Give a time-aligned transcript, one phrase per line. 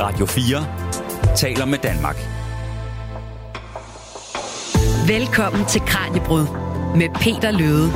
[0.00, 2.16] Radio 4 taler med Danmark.
[5.08, 6.46] Velkommen til Kranjebrud
[6.96, 7.90] med Peter Løde.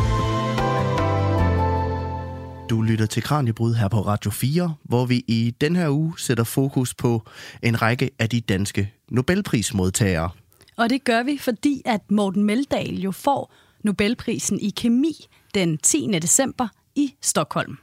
[2.70, 6.44] Du lytter til Kranjebrud her på Radio 4, hvor vi i den her uge sætter
[6.44, 7.22] fokus på
[7.62, 10.30] en række af de danske Nobelprismodtagere.
[10.76, 13.52] Og det gør vi, fordi at Morten Meldal jo får
[13.84, 16.18] Nobelprisen i kemi den 10.
[16.22, 17.76] december i Stockholm.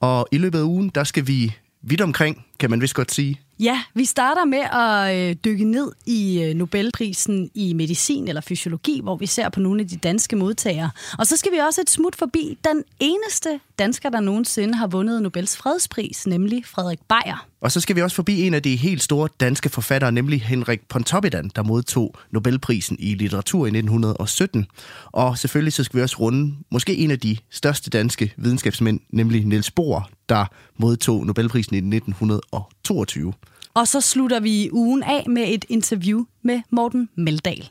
[0.00, 3.40] Og i løbet af ugen, der skal vi vidt omkring, kan man vist godt sige.
[3.62, 9.00] Ja, vi starter med at øh, dykke ned i øh, Nobelprisen i medicin eller fysiologi,
[9.02, 10.90] hvor vi ser på nogle af de danske modtagere.
[11.18, 15.22] Og så skal vi også et smut forbi den eneste dansker, der nogensinde har vundet
[15.22, 17.46] Nobels fredspris, nemlig Frederik Beyer.
[17.60, 20.80] Og så skal vi også forbi en af de helt store danske forfattere, nemlig Henrik
[20.88, 24.66] Pontoppidan, der modtog Nobelprisen i litteratur i 1917.
[25.12, 29.44] Og selvfølgelig så skal vi også runde måske en af de største danske videnskabsmænd, nemlig
[29.44, 30.44] Niels Bohr, der
[30.76, 33.32] modtog Nobelprisen i 1922.
[33.74, 37.68] Og så slutter vi ugen af med et interview med Morten Meldal.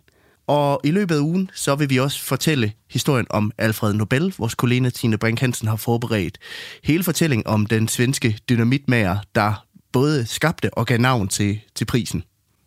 [0.48, 4.34] Og i løbet af ugen, så vil vi også fortælle historien om Alfred Nobel.
[4.38, 6.38] Vores kollega Tine Brink Hansen har forberedt
[6.84, 12.24] hele fortællingen om den svenske dynamitmager, der både skabte og gav navn til, til prisen.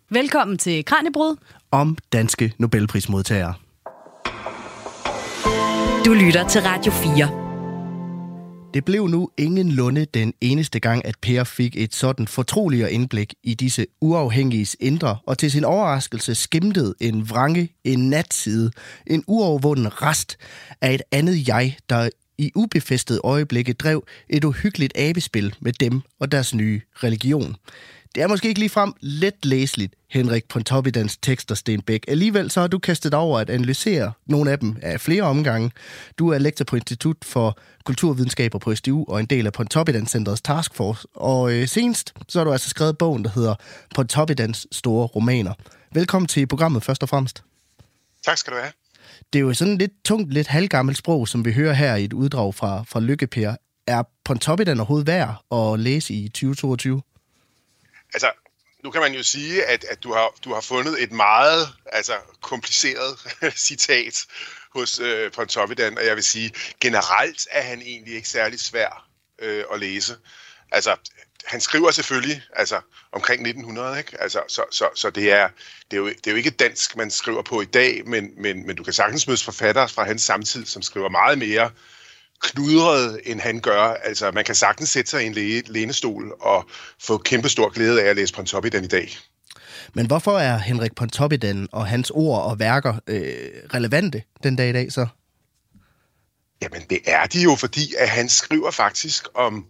[0.09, 1.35] Velkommen til Kranjebrud.
[1.71, 3.53] Om danske Nobelprismodtagere.
[6.05, 7.44] Du lytter til Radio 4.
[8.75, 13.33] Det blev nu ingen lunde den eneste gang, at Per fik et sådan fortroligere indblik
[13.43, 18.71] i disse uafhængiges indre, og til sin overraskelse skimtede en vrange, en natside,
[19.07, 20.37] en uovervunden rest
[20.81, 26.31] af et andet jeg, der i ubefæstet øjeblikke drev et uhyggeligt abespil med dem og
[26.31, 27.55] deres nye religion.
[28.15, 32.05] Det er måske ikke ligefrem let læseligt, Henrik Pontoppidans tekster, Stenbæk.
[32.07, 35.71] Alligevel så har du kastet over at analysere nogle af dem af flere omgange.
[36.19, 40.41] Du er lektor på Institut for Kulturvidenskaber på SDU og en del af Pontoppidans Centerets
[40.41, 41.07] taskforce.
[41.13, 43.55] Og øh, senest så har du altså skrevet bogen, der hedder
[43.95, 45.53] Pontoppidans store romaner.
[45.93, 47.43] Velkommen til programmet først og fremmest.
[48.25, 48.71] Tak skal du have.
[49.33, 52.13] Det er jo sådan lidt tungt, lidt halvgammelt sprog, som vi hører her i et
[52.13, 53.55] uddrag fra, fra Lykkeper.
[53.87, 57.01] Er Pontoppidan overhovedet værd at læse i 2022?
[58.13, 58.31] Altså,
[58.83, 62.13] nu kan man jo sige, at, at du, har, du har fundet et meget altså,
[62.41, 63.19] kompliceret
[63.67, 64.25] citat
[64.73, 66.51] hos øh, Pontoppidan, og jeg vil sige,
[66.81, 69.07] generelt er han egentlig ikke særlig svær
[69.39, 70.17] øh, at læse.
[70.71, 70.95] Altså,
[71.45, 74.21] han skriver selvfølgelig altså, omkring 1900, ikke?
[74.21, 75.49] Altså, så, så, så det, er,
[75.91, 78.67] det, er jo, det er jo ikke dansk, man skriver på i dag, men, men,
[78.67, 81.71] men du kan sagtens møde forfattere fra hans samtid, som skriver meget mere
[82.41, 83.81] knudret, end han gør.
[83.81, 86.69] Altså, man kan sagtens sætte sig i en læ- lænestol og
[86.99, 89.17] få kæmpe stor glæde af at læse Pontoppidan i dag.
[89.93, 94.73] Men hvorfor er Henrik Pontoppidan og hans ord og værker øh, relevante den dag i
[94.73, 95.07] dag så?
[96.61, 99.65] Jamen, det er de jo, fordi at han skriver faktisk om,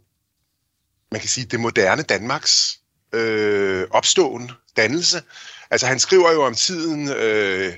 [1.11, 2.79] man kan sige, det moderne Danmarks
[3.13, 5.21] øh, opståen, dannelse.
[5.69, 7.73] Altså, han skriver jo om tiden, øh,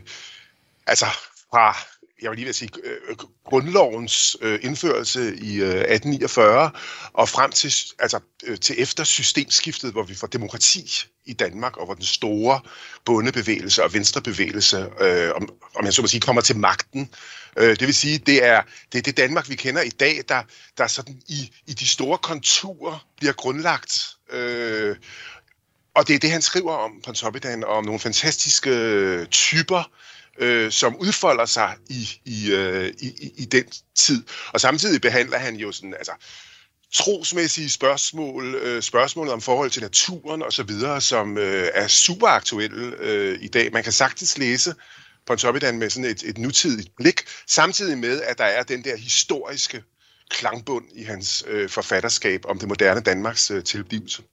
[0.88, 1.06] altså
[1.52, 1.78] fra
[2.22, 6.72] jeg vil lige vil sige, øh, øh, grundlovens øh, indførelse i øh, 1849
[7.14, 10.92] og frem til, altså, øh, til efter systemskiftet, hvor vi får demokrati
[11.26, 12.60] i Danmark, og hvor den store
[13.06, 17.10] bondebevægelse og venstrebevægelse, øh, om, om jeg så må sige, kommer til magten.
[17.58, 18.62] Øh, det vil sige, det er,
[18.92, 20.44] det er det Danmark, vi kender i dag, der,
[20.78, 24.08] der sådan i, i de store konturer bliver grundlagt.
[24.32, 24.96] Øh,
[25.96, 29.86] og det er det, han skriver om Pontoppidan, om nogle fantastiske typer, øh,
[30.40, 33.66] Øh, som udfolder sig i, i, øh, i, i den
[33.96, 34.24] tid.
[34.54, 36.12] Og samtidig behandler han jo sådan, altså,
[36.94, 43.38] trosmæssige spørgsmål, øh, spørgsmålet om forhold til naturen osv., som øh, er super aktuelle øh,
[43.42, 43.74] i dag.
[43.74, 44.76] Man kan sagtens læse
[45.26, 49.84] Pontoppidan med sådan et, et nutidigt blik, samtidig med, at der er den der historiske
[50.30, 54.24] klangbund i hans øh, forfatterskab om det moderne Danmarks øh, tilblivelse.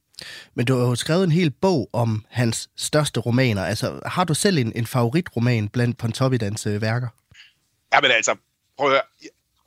[0.53, 3.65] Men du har jo skrevet en hel bog om hans største romaner.
[3.65, 7.07] Altså, har du selv en, en favoritroman blandt Pontoppidans øh, værker?
[7.93, 8.35] Ja, men altså,
[8.77, 9.01] prøv at høre.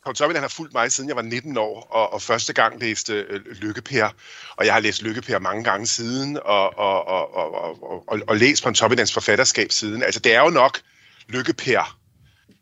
[0.05, 3.45] Pontoppidan har fulgt mig, siden jeg var 19 år, og, og første gang læste øh,
[3.45, 4.15] Lykkepær.
[4.55, 7.53] Og jeg har læst Lykkepær mange gange siden, og, og, og, og,
[7.83, 10.03] og, og, og læst Pontoppidans forfatterskab siden.
[10.03, 10.79] Altså, det er jo nok
[11.27, 11.97] Lykkepær,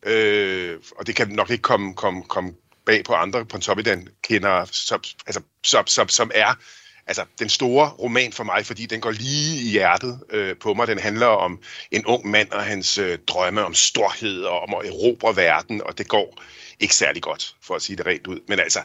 [0.04, 2.54] øh, og det kan nok ikke komme, komme, komme
[2.86, 6.54] bag på andre Pontoppidan kender, som, altså, som, som, som er
[7.08, 10.88] altså, den store roman for mig, fordi den går lige i hjertet øh, på mig.
[10.88, 11.60] Den handler om
[11.92, 15.98] en ung mand og hans øh, drømme om storhed og om at erobre verden, og
[15.98, 16.44] det går
[16.80, 18.40] ikke særlig godt, for at sige det rent ud.
[18.48, 18.80] Men altså,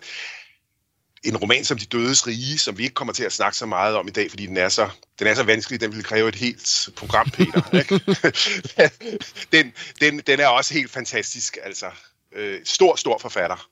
[1.25, 3.97] en roman som De Dødes Rige, som vi ikke kommer til at snakke så meget
[3.97, 6.35] om i dag, fordi den er så, den er så vanskelig, den vil kræve et
[6.35, 7.75] helt program, Peter.
[7.81, 8.01] Ikke?
[9.53, 11.87] den, den, den er også helt fantastisk, altså.
[12.35, 13.69] Øh, stor, stor forfatter.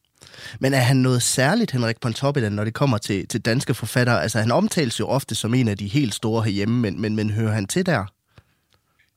[0.60, 4.22] Men er han noget særligt, Henrik Pontoppidan, når det kommer til, til danske forfattere?
[4.22, 7.30] Altså, han omtales jo ofte som en af de helt store herhjemme, men, men, men
[7.30, 8.06] hører han til der?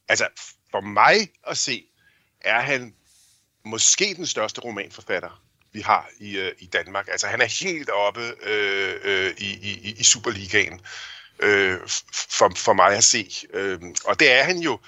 [0.09, 0.27] Altså,
[0.71, 1.15] for mig
[1.47, 1.83] at se,
[2.41, 2.93] er han
[3.65, 5.41] måske den største romanforfatter,
[5.73, 7.07] vi har i, øh, i Danmark.
[7.11, 10.81] Altså, han er helt oppe øh, øh, i, i, i Superligaen
[11.39, 11.79] øh,
[12.29, 13.31] for, for mig at se.
[13.53, 14.79] Øh, og det er han jo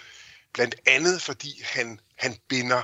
[0.54, 2.82] blandt andet, fordi han, han binder,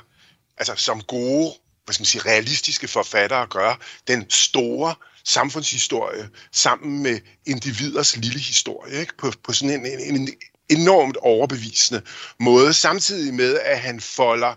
[0.58, 1.54] altså som gode,
[1.86, 4.96] hvad skal man sige, realistiske forfattere gør, den store
[5.26, 9.18] samfundshistorie sammen med individers lille historie, ikke?
[9.18, 10.30] På, på sådan en, en, en
[10.70, 12.02] enormt overbevisende
[12.40, 14.56] måde, samtidig med, at han folder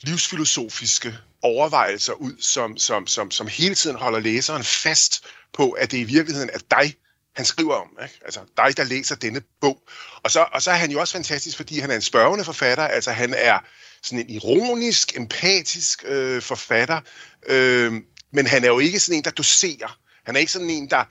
[0.00, 5.98] livsfilosofiske overvejelser ud, som, som, som, som hele tiden holder læseren fast på, at det
[5.98, 6.94] i virkeligheden er dig,
[7.36, 7.88] han skriver om.
[8.02, 8.20] Ikke?
[8.24, 9.82] Altså dig, der læser denne bog.
[10.22, 12.84] Og så, og så er han jo også fantastisk, fordi han er en spørgende forfatter.
[12.84, 13.58] Altså han er
[14.02, 17.00] sådan en ironisk, empatisk øh, forfatter.
[17.46, 17.92] Øh,
[18.32, 19.98] men han er jo ikke sådan en, der doserer.
[20.24, 21.04] Han er ikke sådan en, der,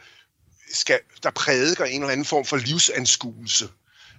[0.73, 3.69] skal, der prædiker en eller anden form for livsanskuelse.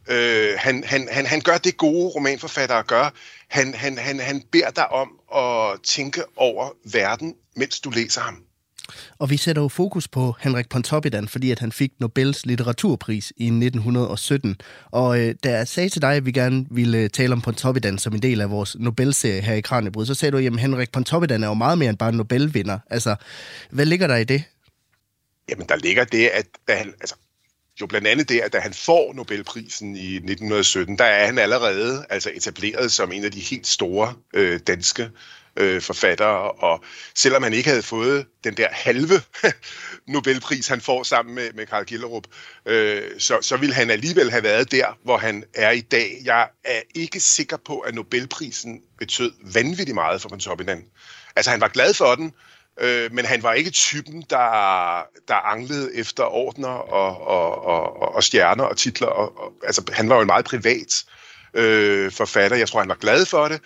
[0.08, 3.10] Øh, han, han, han, han gør det gode romanforfattere gør.
[3.48, 8.47] Han, han, han, han beder dig om at tænke over verden, mens du læser ham.
[9.18, 13.44] Og vi sætter jo fokus på Henrik Pontoppidan, fordi at han fik Nobels litteraturpris i
[13.44, 14.56] 1917.
[14.90, 17.98] Og øh, da jeg sagde til dig, at vi gerne ville øh, tale om Pontoppidan
[17.98, 21.42] som en del af vores Nobelserie her i Kranjebryd, så sagde du, at Henrik Pontoppidan
[21.42, 22.78] er jo meget mere end bare en Nobelvinder.
[22.90, 23.16] Altså,
[23.70, 24.42] hvad ligger der i det?
[25.48, 27.14] Jamen, der ligger det, at da han, altså,
[27.80, 32.06] jo blandt andet det, at da han får Nobelprisen i 1917, der er han allerede
[32.10, 35.10] altså etableret som en af de helt store øh, danske
[35.58, 36.84] øh, forfattere, og
[37.14, 39.14] selvom han ikke havde fået den der halve
[40.12, 42.24] Nobelpris, han får sammen med, med Karl Gillerup,
[42.66, 46.20] øh, så, så ville han alligevel have været der, hvor han er i dag.
[46.24, 50.84] Jeg er ikke sikker på, at Nobelprisen betød vanvittigt meget for Pontoppidan.
[51.36, 52.32] Altså han var glad for den,
[52.80, 58.24] øh, men han var ikke typen, der, der anglede efter ordner og, og, og, og
[58.24, 59.06] stjerner og titler.
[59.06, 61.04] Og, og, altså han var jo en meget privat
[61.54, 62.56] øh, forfatter.
[62.56, 63.60] Jeg tror, han var glad for det,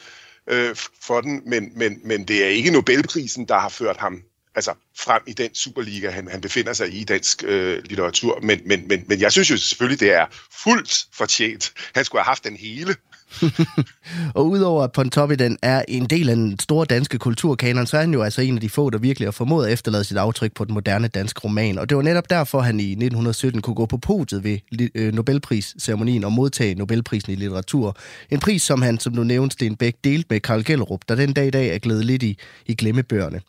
[0.47, 4.23] øh, for den, men, men, men det er ikke Nobelprisen, der har ført ham
[4.55, 8.41] altså frem i den Superliga, han, han befinder sig i i dansk øh, litteratur.
[8.43, 11.73] Men, men, men, men jeg synes jo selvfølgelig, det er fuldt fortjent.
[11.95, 12.97] Han skulle have haft den hele.
[14.35, 18.13] og udover at Pontoppidan er en del af den store danske kulturkanon, så er han
[18.13, 20.65] jo altså en af de få, der virkelig har formået at efterlade sit aftryk på
[20.65, 21.79] den moderne danske roman.
[21.79, 24.59] Og det var netop derfor, han i 1917 kunne gå på podiet ved
[24.95, 27.97] øh, Nobelprisceremonien og modtage Nobelprisen i litteratur.
[28.31, 31.33] En pris, som han, som du nævnte, Sten Bæk, delte med Karl Gellerup, der den
[31.33, 33.41] dag i dag er glædet lidt i, i glemmebøgerne.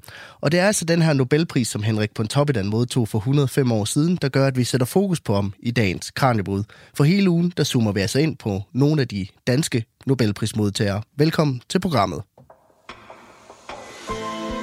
[0.41, 4.17] Og det er altså den her Nobelpris, som Henrik Pontoppidan modtog for 105 år siden,
[4.21, 6.63] der gør, at vi sætter fokus på ham i dagens Kranjebrud.
[6.93, 11.01] For hele ugen, der zoomer vi altså ind på nogle af de danske danske Nobelprismodtagere.
[11.17, 12.21] Velkommen til programmet.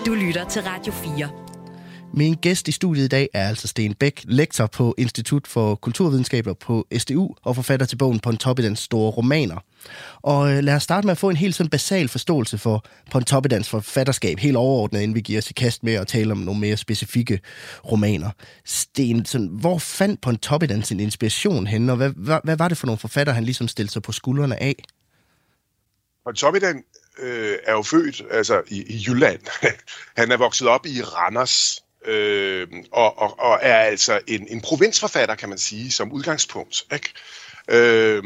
[0.07, 1.29] Du lytter til Radio 4.
[2.15, 6.53] Min gæst i studiet i dag er altså Sten Bæk, lektor på Institut for Kulturvidenskaber
[6.53, 9.57] på SDU og forfatter til bogen Pontoppidans store romaner.
[10.23, 13.69] Og øh, lad os starte med at få en helt sådan basal forståelse for Pontoppidans
[13.69, 16.77] forfatterskab, helt overordnet, inden vi giver os i kast med at tale om nogle mere
[16.77, 17.41] specifikke
[17.91, 18.31] romaner.
[18.65, 22.87] Sten, sådan, hvor fandt Pontoppidan sin inspiration henne, og hvad, hvad, hvad var det for
[22.87, 24.75] nogle forfatter, han ligesom stillede sig på skuldrene af?
[26.25, 26.85] Pontoppidan
[27.19, 29.41] øh, er jo født altså, i, i Jylland.
[30.17, 35.35] han er vokset op i Randers, øh, og, og, og er altså en, en provinsforfatter,
[35.35, 36.85] kan man sige, som udgangspunkt.
[36.93, 37.13] Ikke?
[37.69, 38.23] Øh,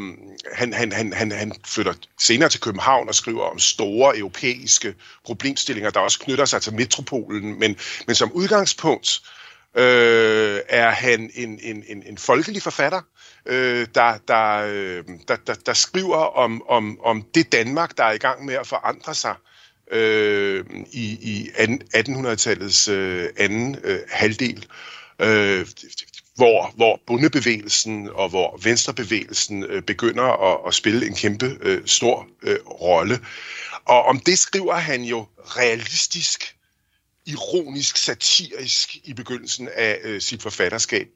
[0.53, 5.91] han, han, han, han, han flytter senere til København og skriver om store europæiske problemstillinger,
[5.91, 7.77] der også knytter sig til metropolen, men,
[8.07, 9.44] men som udgangspunkt øh,
[9.77, 13.01] Øh, er han en, en, en, en folkelig forfatter,
[13.47, 18.13] øh, der, der, øh, der, der, der skriver om, om, om det Danmark, der er
[18.13, 19.35] i gang med at forandre sig
[19.93, 21.51] øh, i, i
[21.95, 24.67] 1800-tallets øh, anden øh, halvdel.
[25.19, 25.67] Øh,
[26.37, 32.27] hvor, hvor bundebevægelsen og hvor venstrebevægelsen øh, begynder at, at spille en kæmpe øh, stor
[32.43, 33.21] øh, rolle.
[33.85, 36.57] Og om det skriver han jo realistisk,
[37.27, 41.09] ironisk, satirisk i begyndelsen af øh, sit forfatterskab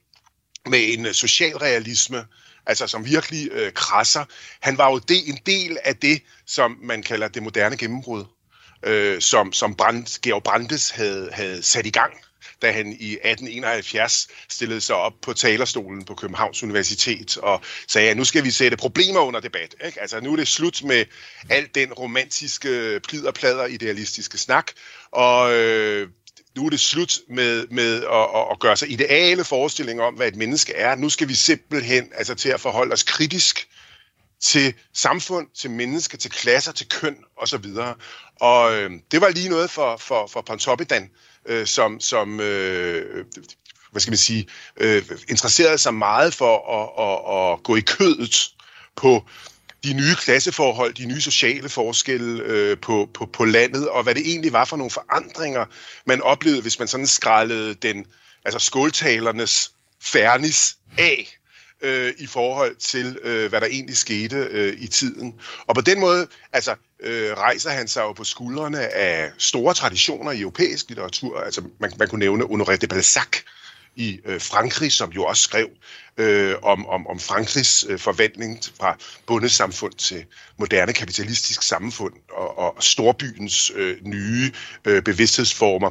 [0.67, 2.27] med en øh, socialrealisme,
[2.67, 4.25] altså som virkelig øh, krasser.
[4.61, 8.25] Han var jo det, en del af det, som man kalder det moderne gennembrud,
[8.83, 12.13] øh, som, som Brandt, Georg Brandes havde, havde sat i gang
[12.63, 18.17] da han i 1871 stillede sig op på talerstolen på Københavns Universitet og sagde, at
[18.17, 19.75] nu skal vi sætte problemer under debat.
[19.87, 20.01] Ikke?
[20.01, 21.05] Altså nu er det slut med
[21.51, 24.73] al den romantiske pliderplader idealistiske snak,
[25.13, 26.09] og øh,
[26.57, 30.37] nu er det slut med, med at, at gøre sig ideale forestillinger om, hvad et
[30.37, 30.97] menneske er.
[30.97, 33.69] Nu skal vi simpelthen altså, til at forholde os kritisk
[34.41, 37.65] til samfund, til mennesker, til klasser, til køn osv.
[38.41, 41.09] Og øh, det var lige noget for, for, for Pontoppidan, øh,
[41.49, 43.25] Øh, som, som øh,
[43.91, 48.51] hvad skal man sige, øh, interesserede sig meget for at, at, at gå i kødet
[48.97, 49.25] på
[49.85, 54.23] de nye klasseforhold, de nye sociale forskelle øh, på, på, på landet, og hvad det
[54.27, 55.65] egentlig var for nogle forandringer,
[56.07, 58.07] man oplevede, hvis man sådan skrællede den,
[58.45, 61.39] altså skåltalernes fernis af
[61.81, 65.35] øh, i forhold til, øh, hvad der egentlig skete øh, i tiden.
[65.67, 70.33] Og på den måde altså, øh, rejser han sig jo på skuldrene af store traditioner
[70.33, 71.41] i europæisk litteratur.
[71.41, 73.43] Altså, man, man kunne nævne Honoré de Balzac,
[73.99, 75.69] i øh, Frankrig, som jo også skrev
[76.19, 80.25] øh, om, om, om Frankrigs øh, forvandling fra bundesamfund til
[80.59, 84.53] moderne kapitalistisk samfund og, og storbyens øh, nye
[84.85, 85.91] øh, bevidsthedsformer.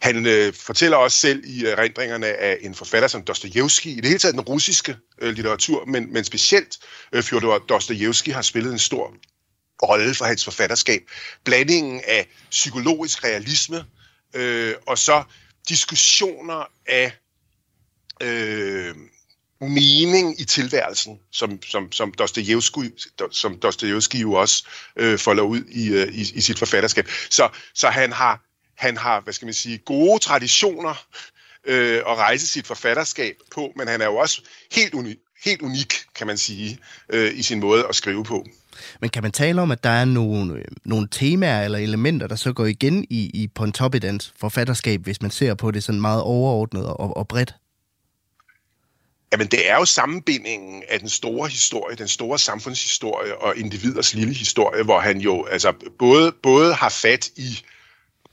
[0.00, 4.18] Han øh, fortæller også selv i erindringerne af en forfatter som Dostojevski, i det hele
[4.18, 6.78] taget den russiske øh, litteratur, men, men specielt
[7.12, 9.14] øh, Fjodor Dostojevski har spillet en stor
[9.82, 11.02] rolle for hans forfatterskab.
[11.44, 13.84] Blandingen af psykologisk realisme
[14.34, 15.22] øh, og så
[15.68, 17.12] diskussioner af
[18.22, 18.94] øh,
[19.60, 22.90] mening i tilværelsen, som, som, som Dostojevski,
[23.30, 24.64] som Dostojevski jo også
[24.96, 27.08] øh, folder ud i, øh, i, i sit forfatterskab.
[27.30, 28.40] Så, så han har
[28.82, 30.94] han har, hvad skal man sige, gode traditioner
[31.64, 35.94] øh, at rejse sit forfatterskab på, men han er jo også helt, uni, helt unik,
[36.14, 38.46] kan man sige, øh, i sin måde at skrive på.
[39.00, 42.36] Men kan man tale om, at der er nogle, øh, nogle temaer eller elementer, der
[42.36, 46.86] så går igen i, i Pontoppidans forfatterskab, hvis man ser på det sådan meget overordnet
[46.86, 47.54] og, og bredt?
[49.32, 54.34] Jamen, det er jo sammenbindingen af den store historie, den store samfundshistorie og individers lille
[54.34, 57.58] historie, hvor han jo altså både, både har fat i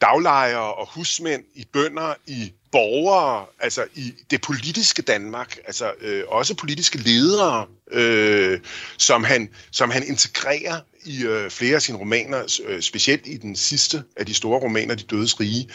[0.02, 6.56] daglejere og husmænd, i bønder, i borgere, altså i det politiske Danmark, altså øh, også
[6.56, 8.60] politiske ledere, øh,
[8.98, 13.56] som, han, som han integrerer i øh, flere af sine romaner, øh, specielt i den
[13.56, 15.70] sidste af de store romaner, De Dødes Rige.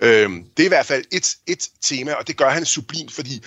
[0.00, 3.42] Øh, det er i hvert fald et, et tema, og det gør han sublimt, fordi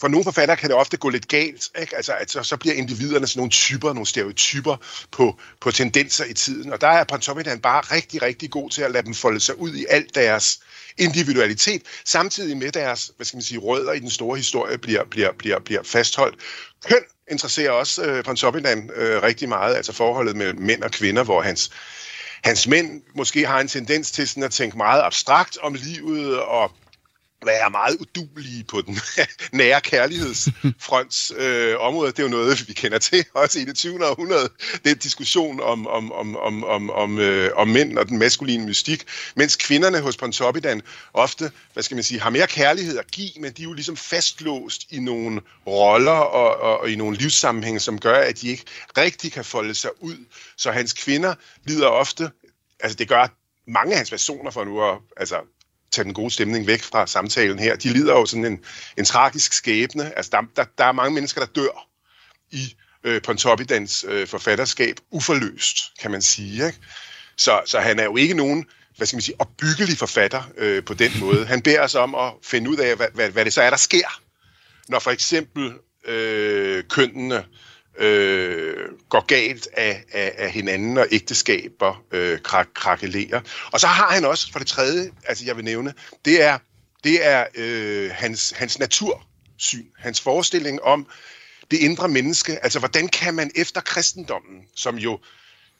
[0.00, 1.96] for nogle forfattere kan det ofte gå lidt galt, ikke?
[1.96, 4.76] Altså, at så, så bliver individerne sådan nogle typer, nogle stereotyper
[5.10, 6.72] på, på tendenser i tiden.
[6.72, 9.74] Og der er Pontoppidan bare rigtig, rigtig god til at lade dem folde sig ud
[9.74, 10.60] i alt deres
[10.98, 15.32] individualitet, samtidig med deres, hvad skal man sige, rødder i den store historie bliver, bliver,
[15.38, 16.36] bliver, bliver fastholdt.
[16.84, 21.42] Køn interesserer også øh, Oppenheim øh, rigtig meget, altså forholdet mellem mænd og kvinder, hvor
[21.42, 21.70] hans
[22.44, 26.72] hans mænd måske har en tendens til sådan at tænke meget abstrakt om livet og
[27.44, 28.98] være meget udulige på den
[29.52, 32.12] nære kærlighedsfronts øh, område.
[32.12, 34.06] Det er jo noget, vi kender til også i det 20.
[34.06, 34.48] århundrede.
[34.72, 38.18] Det er en diskussion om, om, om, om, om, om, øh, om mænd og den
[38.18, 39.04] maskuline mystik,
[39.34, 40.82] mens kvinderne hos Pontoppidan
[41.14, 43.96] ofte, hvad skal man sige, har mere kærlighed at give, men de er jo ligesom
[43.96, 48.64] fastlåst i nogle roller og, og, og i nogle livssammenhænge, som gør, at de ikke
[48.96, 50.16] rigtig kan folde sig ud.
[50.56, 52.30] Så hans kvinder lider ofte,
[52.80, 53.28] altså det gør
[53.66, 55.36] mange af hans personer for nu at altså,
[55.90, 57.76] tage den gode stemning væk fra samtalen her.
[57.76, 58.64] De lider jo sådan en,
[58.96, 60.16] en tragisk skæbne.
[60.16, 61.88] Altså, der, der, der er mange mennesker, der dør
[62.50, 66.66] i øh, Pontoppidans øh, forfatterskab uforløst, kan man sige.
[66.66, 66.78] Ikke?
[67.36, 68.66] Så, så han er jo ikke nogen
[68.98, 71.46] hvad skal man sige, opbyggelig forfatter øh, på den måde.
[71.46, 73.76] Han beder os om at finde ud af, hvad, hvad, hvad det så er, der
[73.76, 74.20] sker,
[74.88, 75.72] når for eksempel
[76.04, 77.44] øh, kønnene
[77.98, 78.74] øh,
[79.08, 83.40] går galt af, af, af hinanden, og ægteskaber øh, krak, krakelerer.
[83.72, 86.58] Og så har han også, for det tredje, altså jeg vil nævne, det er,
[87.04, 91.06] det er øh, hans, hans natursyn, hans forestilling om
[91.70, 92.64] det indre menneske.
[92.64, 95.18] Altså, hvordan kan man efter kristendommen, som jo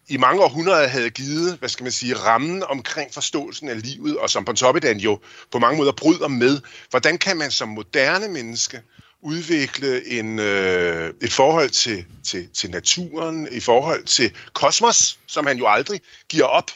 [0.09, 4.31] i mange århundreder havde givet, hvad skal man sige, rammen omkring forståelsen af livet, og
[4.31, 5.21] som Pontoppidan jo
[5.53, 6.61] på mange måder bryder med,
[6.91, 8.83] hvordan kan man som moderne menneske
[9.23, 15.59] udvikle en, øh, et forhold til, til, til naturen, i forhold til kosmos, som han
[15.59, 16.71] jo aldrig giver op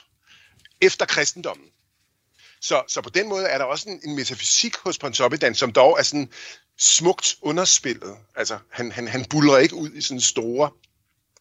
[0.81, 1.67] efter kristendommen.
[2.61, 5.99] Så, så på den måde er der også en, en metafysik hos Pontoppidan, som dog
[5.99, 6.29] er sådan
[6.79, 8.17] smukt underspillet.
[8.37, 10.71] Altså, han, han, han buller ikke ud i sådan store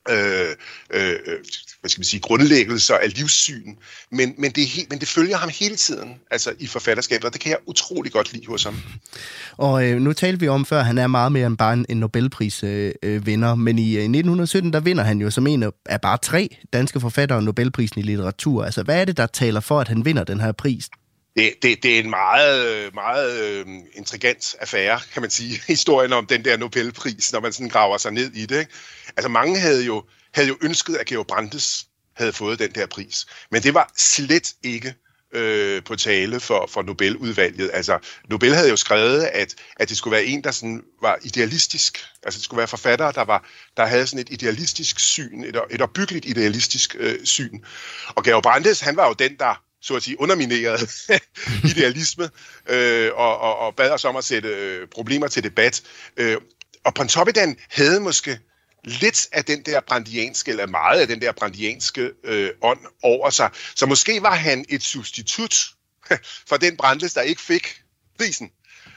[0.10, 0.56] øh,
[0.90, 1.44] øh, øh
[1.82, 3.76] hvad skal man sige, grundlæggelser af livssyn,
[4.12, 7.42] men, men, det helt, men det følger ham hele tiden altså i forfatterskabet, og det
[7.42, 8.76] kan jeg utrolig godt lide hos ham.
[9.58, 11.86] Og øh, nu talte vi om før, at han er meget mere end bare en,
[11.90, 16.02] en Nobelpris-vinder, øh, vinder, men i øh, 1917, der vinder han jo som en af
[16.02, 18.66] bare tre danske forfattere Nobelprisen i litteratur.
[18.66, 20.90] Altså, hvad er det, der taler for, at han vinder den her pris?
[21.38, 26.26] det, det, det er en meget, meget øh, intrigant affære, kan man sige, historien om
[26.26, 28.60] den der Nobelpris, når man sådan graver sig ned i det.
[28.60, 28.72] Ikke?
[29.18, 31.86] Altså mange havde jo, havde jo ønsket, at Georg Brandes
[32.16, 34.96] havde fået den der pris, men det var slet ikke
[35.34, 37.70] øh, på tale for, for Nobeludvalget.
[37.74, 42.06] Altså, Nobel havde jo skrevet, at, at det skulle være en, der sådan var idealistisk.
[42.24, 43.46] Altså, det skulle være forfattere, der, var,
[43.78, 47.60] der havde sådan et idealistisk syn, et, et opbyggeligt idealistisk øh, syn.
[48.08, 50.90] Og Georg Brandes, han var jo den, der så at sige, undermineret
[51.72, 52.30] idealisme,
[52.70, 55.84] øh, og, og, og bad os om at sætte øh, problemer til debat.
[56.18, 56.38] Øh,
[56.84, 58.40] og Pontoppidan havde måske
[58.84, 63.50] lidt af den der brandianske, eller meget af den der brandianske øh, ånd over sig.
[63.76, 65.68] Så måske var han et substitut
[66.50, 67.82] for den Brandes, der ikke fik
[68.18, 68.52] prisen.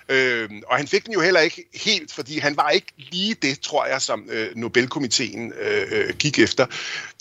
[0.08, 3.60] Øh, og han fik den jo heller ikke helt, fordi han var ikke lige det,
[3.60, 6.66] tror jeg, som øh, Nobelkomiteen øh, øh gik efter.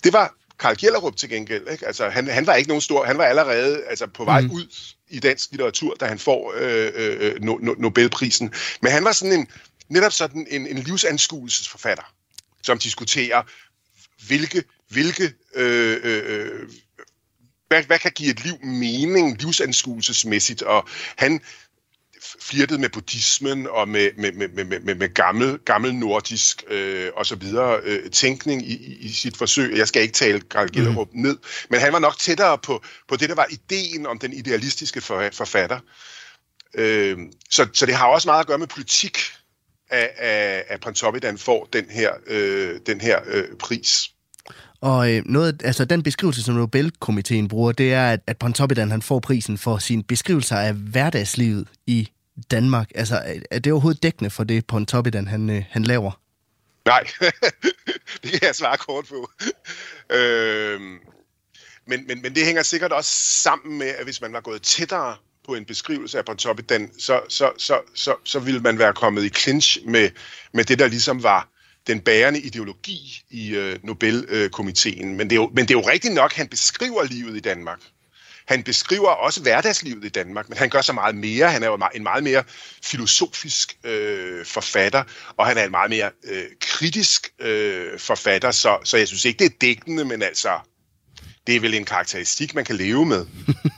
[0.04, 1.68] Det var Karl Kjellerup til gengæld.
[1.72, 1.86] Ikke?
[1.86, 4.50] Altså, han, han var ikke nogen stor, han var allerede altså, på vej mm.
[4.50, 4.66] ud
[5.08, 8.52] i dansk litteratur, da han får øh, øh, no, no, Nobelprisen.
[8.82, 9.48] Men han var sådan en,
[9.88, 12.14] netop sådan en, en livsanskuelsesforfatter,
[12.64, 13.42] som diskuterer,
[14.26, 16.68] hvilke, hvilke øh, øh, øh
[17.68, 21.40] hvad, hvad kan give et liv mening livsanskuelsesmæssigt, og han
[22.40, 27.26] flirtede med buddhismen og med, med, med, med, med, med gammel, gammel nordisk øh, og
[27.26, 29.76] så videre øh, tænkning i, i sit forsøg.
[29.76, 31.20] Jeg skal ikke tale Karl Gellerup mm.
[31.20, 31.38] ned,
[31.70, 35.80] men han var nok tættere på, på det, der var ideen om den idealistiske forfatter.
[36.74, 37.18] Øh,
[37.50, 39.18] så, så det har også meget at gøre med politik,
[39.94, 44.10] at, at, at Pontoppidan får den her, øh, den her øh, pris.
[44.80, 49.02] Og øh, noget, altså den beskrivelse, som Nobelkomiteen bruger, det er, at, at Pontoppidan han
[49.02, 52.08] får prisen for sine beskrivelser af hverdagslivet i
[52.50, 52.90] Danmark.
[52.94, 56.20] Altså, er det overhovedet dækkende for det Pontoppidan han, øh, han laver?
[56.86, 57.06] Nej,
[58.22, 59.30] det kan jeg svare kort på.
[60.16, 60.80] Øh,
[61.86, 63.10] men, men, men det hænger sikkert også
[63.42, 67.50] sammen med, at hvis man var gået tættere på en beskrivelse af Pontoppidan, så, så,
[67.58, 70.10] så, så, så ville man være kommet i clinch med,
[70.52, 71.48] med det, der ligesom var
[71.86, 75.16] den bærende ideologi i øh, Nobelkomiteen.
[75.16, 77.78] Men, det er jo, men det er jo rigtigt nok, han beskriver livet i Danmark.
[78.46, 81.50] Han beskriver også hverdagslivet i Danmark, men han gør så meget mere.
[81.50, 82.44] Han er jo en meget mere
[82.82, 85.04] filosofisk øh, forfatter,
[85.36, 89.38] og han er en meget mere øh, kritisk øh, forfatter, så, så jeg synes ikke,
[89.38, 90.58] det er dækkende, men altså,
[91.46, 93.26] det er vel en karakteristik, man kan leve med.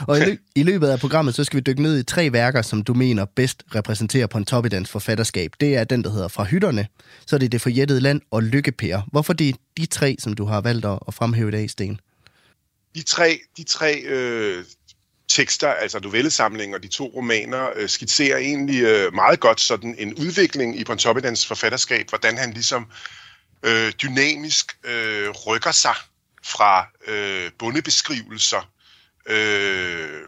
[0.00, 2.62] og i, lø- i løbet af programmet, så skal vi dykke ned i tre værker,
[2.62, 5.52] som du mener bedst repræsenterer Pontoppidans forfatterskab.
[5.60, 6.86] Det er den, der hedder Fra hytterne,
[7.26, 9.02] så er det Det forjættede land og Lykkepære.
[9.12, 12.00] Hvorfor det er de tre, som du har valgt at, fremhæve i dag, Sten?
[12.94, 14.64] De tre, de tre øh,
[15.28, 20.14] tekster, altså novellesamlingen og de to romaner, øh, skitserer egentlig øh, meget godt sådan en
[20.14, 22.86] udvikling i Pontoppidans forfatterskab, hvordan han ligesom
[23.62, 25.94] øh, dynamisk øh, rykker sig
[26.44, 28.70] fra øh, bundebeskrivelser
[29.28, 30.20] øh,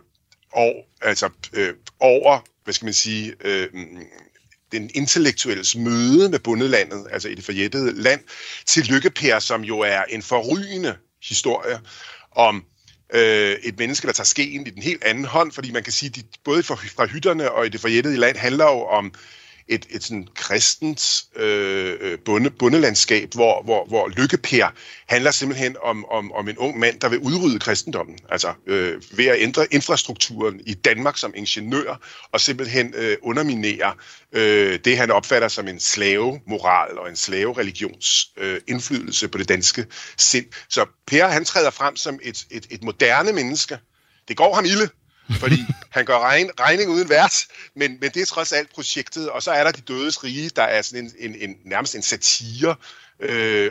[0.52, 3.68] og, altså, øh, over, hvad skal man sige, øh,
[4.72, 8.20] den intellektuelles møde med bundelandet, altså i det forjættede land,
[8.66, 11.80] til Lykkepær, som jo er en forrygende historie
[12.30, 12.64] om
[13.14, 16.12] øh, et menneske, der tager skeen i den helt anden hånd, fordi man kan sige,
[16.18, 19.14] at både fra hytterne og i det forjættede land handler jo om
[19.70, 24.74] et, et sådan kristent øh, øh bunde, bundelandskab, hvor, hvor, hvor Lykkepær
[25.08, 28.18] handler simpelthen om, om, om en ung mand, der vil udrydde kristendommen.
[28.28, 32.00] Altså øh, ved at ændre infrastrukturen i Danmark som ingeniør,
[32.32, 33.92] og simpelthen øh, underminere
[34.32, 39.86] øh, det, han opfatter som en slave-moral og en slave-religions øh, indflydelse på det danske
[40.16, 40.46] sind.
[40.68, 43.78] Så Per, han træder frem som et, et, et moderne menneske.
[44.28, 44.88] Det går ham ilde,
[45.38, 49.42] fordi han gør regn, regning uden vært, men, men det er trods alt projektet, og
[49.42, 52.76] så er der De Dødes Rige, der er sådan en, en, en nærmest en satire
[53.20, 53.70] øh,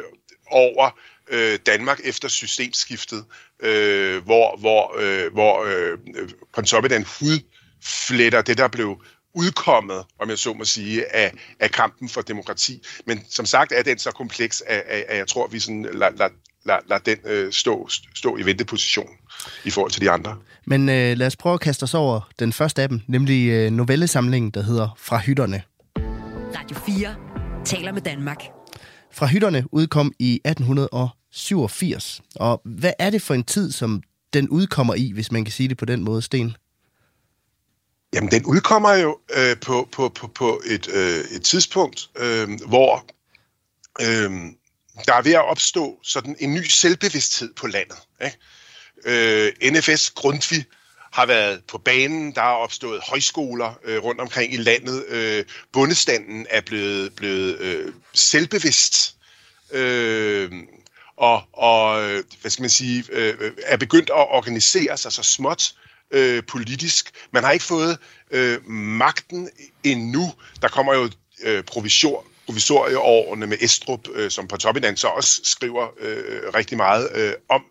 [0.52, 3.26] over øh, Danmark efter systemskiftet,
[3.60, 5.98] øh, hvor, hvor, øh, hvor øh,
[6.54, 9.02] Pontoppidan hudfletter det, der blev
[9.34, 12.84] udkommet, om jeg så må sige, af, af kampen for demokrati.
[13.06, 15.84] Men som sagt er den så kompleks, at, at, at jeg tror, at vi sådan
[15.94, 16.30] lader lad,
[16.70, 19.10] lad, lad den øh, stå, stå i venteposition
[19.66, 20.38] i forhold til de andre.
[20.66, 23.72] Men øh, lad os prøve at kaste os over den første af dem, nemlig øh,
[23.72, 25.62] novellesamlingen, der hedder Fra hytterne.
[26.58, 27.16] Radio 4
[27.66, 28.44] taler med Danmark.
[29.12, 32.22] Fra hytterne udkom i 1887.
[32.36, 34.02] Og hvad er det for en tid, som
[34.34, 36.56] den udkommer i, hvis man kan sige det på den måde, Sten?
[38.14, 43.06] Jamen, den udkommer jo øh, på, på, på, på et, øh, et tidspunkt, øh, hvor
[44.02, 44.32] øh,
[45.08, 47.98] der er ved at opstå sådan en ny selvbevidsthed på landet.
[48.26, 48.38] Ikke?
[49.06, 50.66] Øh, NFS Grundtvig
[51.12, 52.36] har været på banen.
[52.36, 55.06] Der er opstået højskoler øh, rundt omkring i landet.
[55.08, 59.16] Øh, bundestanden er blevet, blevet øh, selvbevidst.
[59.72, 60.52] Øh,
[61.18, 65.74] og, og øh, hvad skal man sige, øh, er begyndt at organisere sig så småt
[66.12, 67.12] øh, politisk.
[67.34, 67.98] Man har ikke fået
[68.32, 69.50] øh, magten
[69.84, 70.34] endnu.
[70.62, 71.10] Der kommer jo
[71.44, 77.10] øh, provisor, provisorieårene med Estrup, øh, som på toppen så også skriver øh, rigtig meget
[77.16, 77.64] øh, om.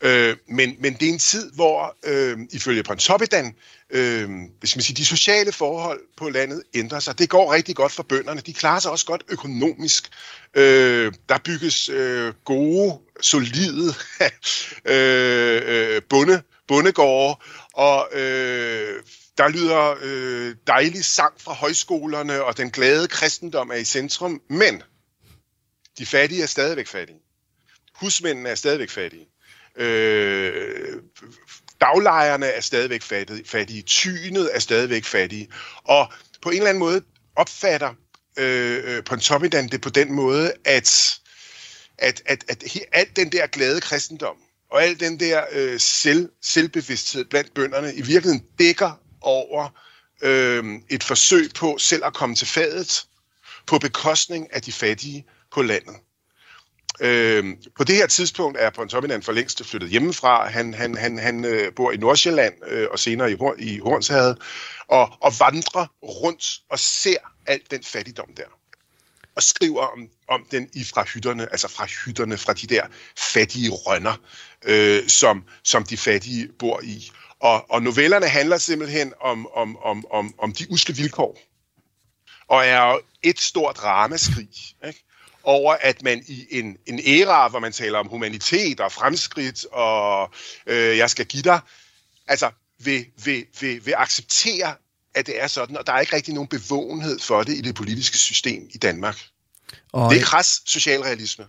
[0.00, 3.54] Øh, men, men det er en tid, hvor øh, ifølge Pontoppidan,
[3.90, 4.28] øh,
[4.60, 7.18] hvis man siger, de sociale forhold på landet ændrer sig.
[7.18, 8.40] Det går rigtig godt for bønderne.
[8.40, 10.08] De klarer sig også godt økonomisk.
[10.54, 13.94] Øh, der bygges øh, gode, solide
[14.94, 17.40] øh, øh, bunde, bondegårde,
[17.72, 19.02] og øh,
[19.38, 24.82] der lyder øh, dejlig sang fra højskolerne, og den glade kristendom er i centrum, men
[25.98, 27.18] de fattige er stadigvæk fattige.
[28.00, 29.26] Husmændene er stadigvæk fattige.
[29.76, 31.02] Øh,
[31.80, 33.02] daglejerne er stadigvæk
[33.46, 33.82] fattige.
[33.82, 35.48] Tynet er stadigvæk fattige.
[35.84, 36.12] Og
[36.42, 37.02] på en eller anden måde
[37.36, 37.94] opfatter
[38.38, 41.18] øh, øh Pontoppidan det på den måde, at,
[41.98, 44.36] at, at, at alt den der glade kristendom,
[44.70, 49.68] og al den der øh, selv, selvbevidsthed blandt bønderne i virkeligheden dækker over
[50.22, 53.06] øh, et forsøg på selv at komme til fadet
[53.66, 55.96] på bekostning af de fattige på landet.
[57.00, 57.44] Øh,
[57.76, 60.48] på det her tidspunkt er Pontoppidan for længst flyttet hjemmefra.
[60.48, 64.38] Han, han, han, han øh, bor i Nordsjælland øh, og senere i, Hor- i Hornshavet
[64.88, 68.44] og, og vandrer rundt og ser alt den fattigdom der
[69.36, 73.70] og skriver om, om den i fra hytterne, altså fra hytterne, fra de der fattige
[73.70, 74.14] rønner,
[74.64, 77.10] øh, som, som de fattige bor i.
[77.40, 81.38] Og, og novellerne handler simpelthen om, om, om, om, om de usle vilkår,
[82.48, 84.48] og er et stort ramaskrig
[84.86, 85.04] ikke?
[85.42, 90.30] over, at man i en, en æra, hvor man taler om humanitet og fremskridt, og
[90.66, 91.60] øh, jeg skal give dig,
[92.26, 94.74] altså vil, vil, vil, vil acceptere,
[95.14, 97.74] at det er sådan, og der er ikke rigtig nogen bevågenhed for det i det
[97.74, 99.16] politiske system i Danmark.
[99.92, 101.44] Og, det er kras socialrealisme.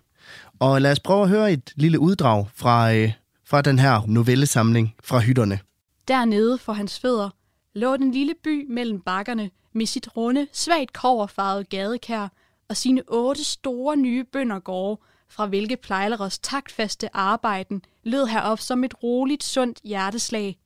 [0.60, 3.12] Og lad os prøve at høre et lille uddrag fra, øh,
[3.48, 5.60] fra den her novellesamling fra hytterne.
[6.08, 7.30] Dernede for hans fødder
[7.74, 12.28] lå den lille by mellem bakkerne med sit runde, svagt koverfarvede gadekær
[12.70, 19.04] og sine otte store nye bøndergårde, fra hvilke plejleres taktfaste arbejden lød herop som et
[19.04, 20.60] roligt, sundt hjerteslag.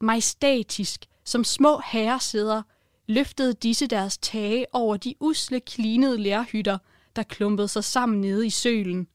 [0.00, 2.62] Majestatisk, som små herresæder,
[3.06, 6.78] løftede disse deres tage over de usle, klinede lærhytter,
[7.16, 9.08] der klumpede sig sammen nede i sølen.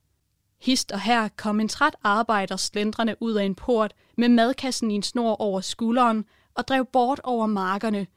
[0.61, 4.95] Hist og her kom en træt arbejder slendrende ud af en port med madkassen i
[4.95, 6.25] en snor over skulderen
[6.55, 8.07] og drev bort over markerne,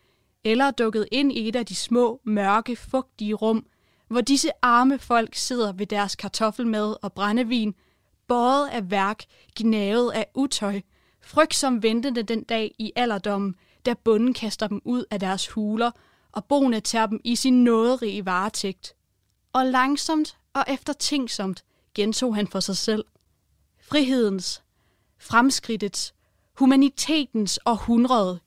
[0.45, 3.67] eller dukkede ind i et af de små, mørke, fugtige rum,
[4.09, 7.75] hvor disse arme folk sidder ved deres kartoffelmad og brændevin,
[8.29, 9.25] båret af værk,
[9.57, 10.81] gnavet af utøj,
[11.23, 13.55] frygtsom ventende den dag i alderdommen,
[13.87, 15.91] da bunden kaster dem ud af deres huler,
[16.33, 18.95] og boende tager dem i sin nåderige varetægt.
[19.53, 23.05] Og langsomt og eftertænksomt gentog han for sig selv.
[23.81, 24.63] Frihedens,
[25.21, 26.15] fremskridtets,
[26.59, 28.41] humanitetens århundrede.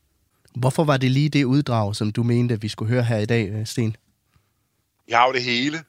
[0.55, 3.49] Hvorfor var det lige det uddrag, som du mente, vi skulle høre her i dag,
[3.49, 3.95] øh, Sten?
[5.07, 5.83] Vi har jo det hele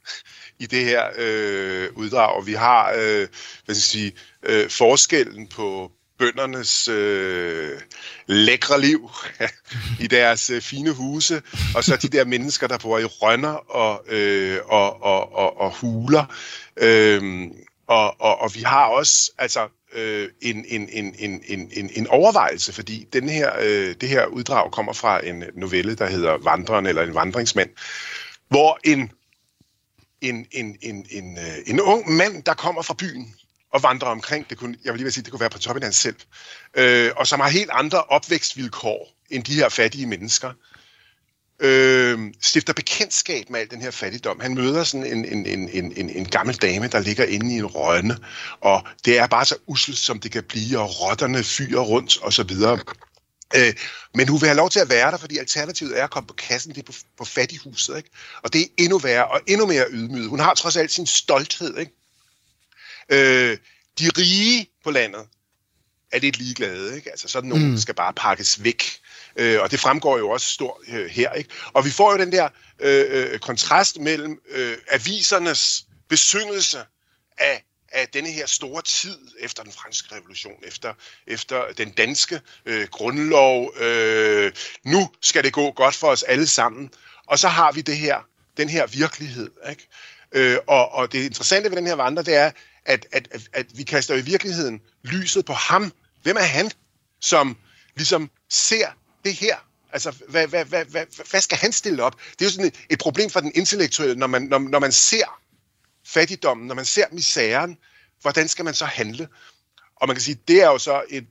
[0.58, 2.46] i det her øh, uddrag.
[2.46, 3.28] Vi har øh,
[3.64, 7.80] hvad skal jeg sige, øh, forskellen på bøndernes øh,
[8.26, 9.10] lækre liv
[10.04, 11.42] i deres øh, fine huse,
[11.76, 15.70] og så de der mennesker, der bor i rønner og, øh, og, og, og, og
[15.70, 16.24] huler.
[16.76, 17.50] Øh,
[17.86, 22.72] og, og, og vi har også altså øh, en, en, en, en, en, en overvejelse,
[22.72, 27.02] fordi den her, øh, det her uddrag kommer fra en novelle, der hedder Vandreren eller
[27.02, 27.70] en vandringsmand,
[28.48, 29.10] hvor en,
[30.20, 33.34] en, en, en, en, øh, en ung mand, der kommer fra byen
[33.72, 35.86] og vandrer omkring, det kunne, jeg vil lige sige, det kunne være på toppen af
[35.86, 36.16] hans selv,
[36.74, 40.52] øh, og som har helt andre opvækstvilkår end de her fattige mennesker,
[41.62, 44.40] øh, stifter bekendtskab med al den her fattigdom.
[44.40, 47.58] Han møder sådan en, en, en, en, en, en gammel dame, der ligger inde i
[47.58, 48.18] en rønne,
[48.60, 52.32] og det er bare så uselt, som det kan blive, og rotterne fyrer rundt, og
[52.32, 52.78] så videre.
[53.56, 53.74] Øh,
[54.14, 56.34] men hun vil have lov til at være der, fordi alternativet er at komme på
[56.34, 58.10] kassen, det er på, på fattighuset, ikke?
[58.42, 60.28] Og det er endnu værre og endnu mere ydmyget.
[60.28, 61.92] Hun har trods alt sin stolthed, ikke?
[63.08, 63.58] Øh,
[63.98, 65.20] de rige på landet
[66.12, 67.10] er lidt ligeglade, ikke?
[67.10, 67.78] Altså sådan nogen mm.
[67.78, 69.01] skal bare pakkes væk.
[69.36, 71.50] Øh, og det fremgår jo også stort øh, her, ikke?
[71.72, 76.78] Og vi får jo den der øh, øh, kontrast mellem øh, avisernes besyngelse
[77.38, 80.94] af af denne her store tid efter den franske revolution, efter,
[81.26, 83.72] efter den danske øh, grundlov.
[83.76, 84.52] Øh,
[84.84, 86.90] nu skal det gå godt for os alle sammen.
[87.26, 88.18] Og så har vi det her,
[88.56, 89.50] den her virkelighed.
[89.70, 89.88] Ikke?
[90.32, 92.50] Øh, og, og det interessante ved den her vandre, det er,
[92.84, 95.92] at, at, at, at vi kaster i virkeligheden lyset på ham.
[96.22, 96.70] Hvem er han,
[97.20, 97.56] som
[97.96, 98.88] ligesom ser
[99.24, 99.56] det her
[99.92, 102.16] Altså, hvad, hvad, hvad, hvad, hvad skal han stille op?
[102.32, 104.92] Det er jo sådan et, et problem for den intellektuelle, når man, når, når man
[104.92, 105.40] ser
[106.06, 107.76] fattigdommen, når man ser misæren,
[108.22, 109.28] hvordan skal man så handle?
[109.96, 111.26] Og man kan sige, det er jo så en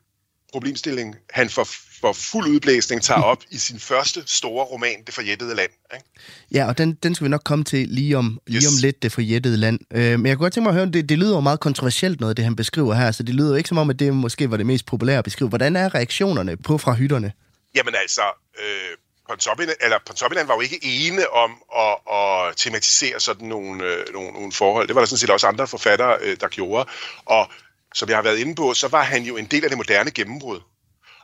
[0.51, 1.67] problemstilling, han for,
[2.01, 5.71] for fuld udblæsning tager op i sin første store roman, Det forjættede land.
[5.93, 6.05] Ikke?
[6.51, 8.61] Ja, og den, den skal vi nok komme til lige om, yes.
[8.61, 9.79] lige om lidt, Det forjættede land.
[9.93, 12.19] Øh, men jeg kunne godt tænke mig at høre, det, det lyder jo meget kontroversielt
[12.19, 14.51] noget, det han beskriver her, så det lyder jo ikke som om, at det måske
[14.51, 15.49] var det mest populære at beskrive.
[15.49, 17.31] Hvordan er reaktionerne på fra hytterne?
[17.75, 18.21] Jamen altså,
[18.59, 18.97] øh,
[19.29, 24.31] Pontoppidan, eller Pontoppidan var jo ikke ene om at, at tematisere sådan nogle, øh, nogle,
[24.31, 24.87] nogle forhold.
[24.87, 26.89] Det var der sådan set også andre forfattere, øh, der gjorde.
[27.25, 27.51] Og
[27.95, 30.11] som jeg har været inde på, så var han jo en del af det moderne
[30.11, 30.59] gennembrud.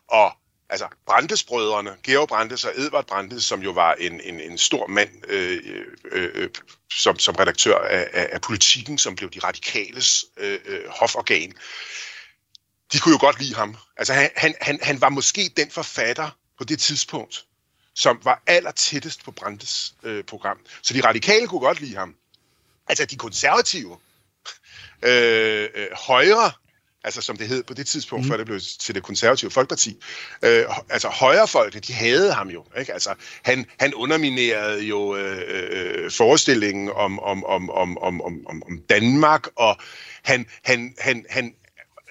[0.07, 0.31] Og
[0.69, 5.10] altså Brandesbrødrene, Georg Brandes og Edvard Brandes, som jo var en, en, en stor mand
[5.27, 5.60] øh,
[6.12, 6.49] øh, øh,
[6.91, 11.53] som, som redaktør af, af, af politikken, som blev de radikales øh, øh, hoforgan,
[12.93, 13.76] de kunne jo godt lide ham.
[13.97, 17.45] Altså han, han, han, han var måske den forfatter på det tidspunkt,
[17.93, 20.58] som var aller tættest på Brandes øh, program.
[20.82, 22.15] Så de radikale kunne godt lide ham.
[22.88, 23.97] Altså de konservative,
[25.06, 26.52] øh, øh, højre,
[27.04, 28.32] altså som det hed på det tidspunkt, mm.
[28.32, 29.97] før det blev til det konservative folkeparti,
[30.41, 32.65] øh, altså højrefolkene, de havde ham jo.
[32.80, 32.93] Ikke?
[32.93, 38.82] Altså, han, han underminerede jo øh, øh, forestillingen om, om, om, om, om, om, om
[38.89, 39.78] Danmark, og
[40.23, 41.54] han, han, han, han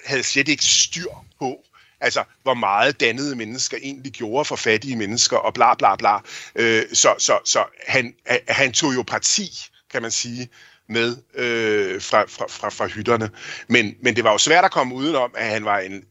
[0.07, 1.63] havde slet ikke styr på,
[2.01, 6.17] altså hvor meget dannede mennesker egentlig gjorde for fattige mennesker, og bla bla bla.
[6.55, 8.13] Øh, så så, så han,
[8.47, 9.49] han tog jo parti,
[9.91, 10.49] kan man sige,
[10.89, 13.29] med øh, fra, fra, fra, fra hytterne.
[13.67, 16.03] Men, men det var jo svært at komme udenom, at han var en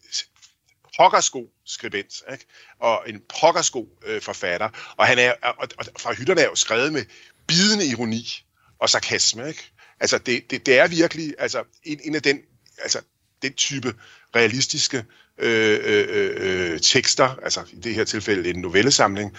[0.96, 2.46] pokkersko skribent, ikke?
[2.80, 4.68] og en pokkersko øh, forfatter.
[4.96, 7.04] Og, han er, og, og fra hytterne er jo skrevet med
[7.46, 8.44] bidende ironi
[8.78, 9.48] og sarkasme.
[9.48, 9.72] Ikke?
[10.00, 12.40] Altså, det, det, det er virkelig altså, en, en af den,
[12.78, 13.00] altså,
[13.48, 13.94] den type
[14.36, 15.04] realistiske
[15.38, 19.36] øh, øh, øh, tekster, altså i det her tilfælde en novellesamling,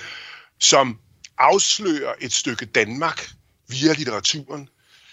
[0.59, 0.99] som
[1.37, 3.29] afslører et stykke Danmark
[3.69, 4.69] via litteraturen,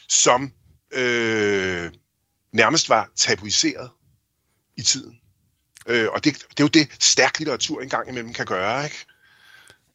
[0.08, 0.52] som
[0.92, 1.90] øh,
[2.52, 3.90] nærmest var tabuiseret
[4.76, 5.14] i tiden.
[5.86, 8.96] Øh, og det, det er jo det, stærk litteratur engang imellem kan gøre, ikke?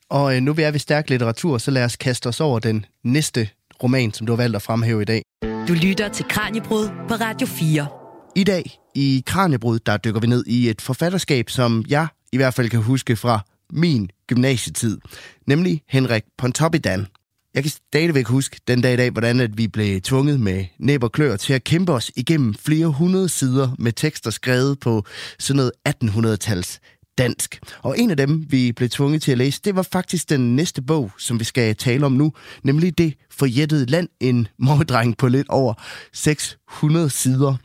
[0.10, 2.86] Og øh, nu vi er ved stærk litteratur, så lad os kaste os over den
[3.04, 3.50] næste
[3.84, 5.22] roman, som du har valgt at fremhæve i dag.
[5.44, 7.99] Du lytter til Kranjebrud på Radio 4.
[8.36, 12.54] I dag i Kranjebrud, der dykker vi ned i et forfatterskab, som jeg i hvert
[12.54, 14.98] fald kan huske fra min gymnasietid,
[15.48, 17.08] nemlig Henrik Pontoppidan.
[17.54, 21.04] Jeg kan stadigvæk huske den dag i dag, hvordan at vi blev tvunget med næb
[21.04, 25.06] og klør til at kæmpe os igennem flere hundrede sider med tekster skrevet på
[25.40, 26.80] sådan noget 1800-tals
[27.18, 27.60] dansk.
[27.82, 30.82] Og en af dem, vi blev tvunget til at læse, det var faktisk den næste
[30.82, 35.50] bog, som vi skal tale om nu, nemlig Det forjættede land, en mordreng på lidt
[35.50, 35.74] over
[36.14, 37.56] 600 sider.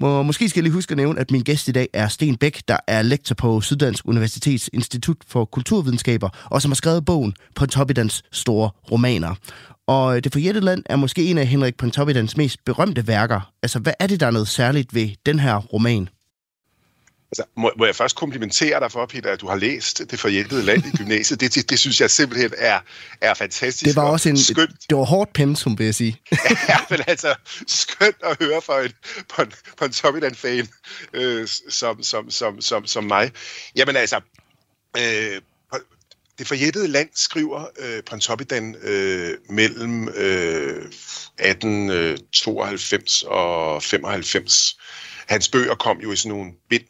[0.00, 2.36] Må, måske skal jeg lige huske at nævne, at min gæst i dag er Sten
[2.36, 7.34] Bæk, der er lektor på Syddansk Universitets Institut for Kulturvidenskaber, og som har skrevet bogen
[7.56, 9.34] Pontoppidans store romaner.
[9.86, 13.52] Og øh, Det forjættede land er måske en af Henrik Pontoppidans mest berømte værker.
[13.62, 16.08] Altså, hvad er det, der er noget særligt ved den her roman?
[17.32, 20.62] Altså, må, må jeg først komplimentere dig for, Peter, at du har læst Det forhjælpede
[20.62, 21.40] land i gymnasiet.
[21.40, 22.80] Det, det, det synes jeg simpelthen er,
[23.20, 23.86] er fantastisk.
[23.86, 24.80] Det var også en, skønt.
[24.90, 26.20] Det var hårdt pensum, vil jeg sige.
[26.68, 27.34] ja, men altså,
[27.66, 28.92] skønt at høre fra en,
[29.28, 30.68] på en, på en Tomidan-fan
[31.12, 33.30] øh, som, som, som, som, som mig.
[33.76, 34.20] Jamen altså,
[34.96, 35.40] øh,
[36.38, 44.78] det forjættede land skriver øh, Pontoppidan øh, mellem øh, 1892 og 95.
[45.26, 46.84] Hans bøger kom jo i sådan nogle bind,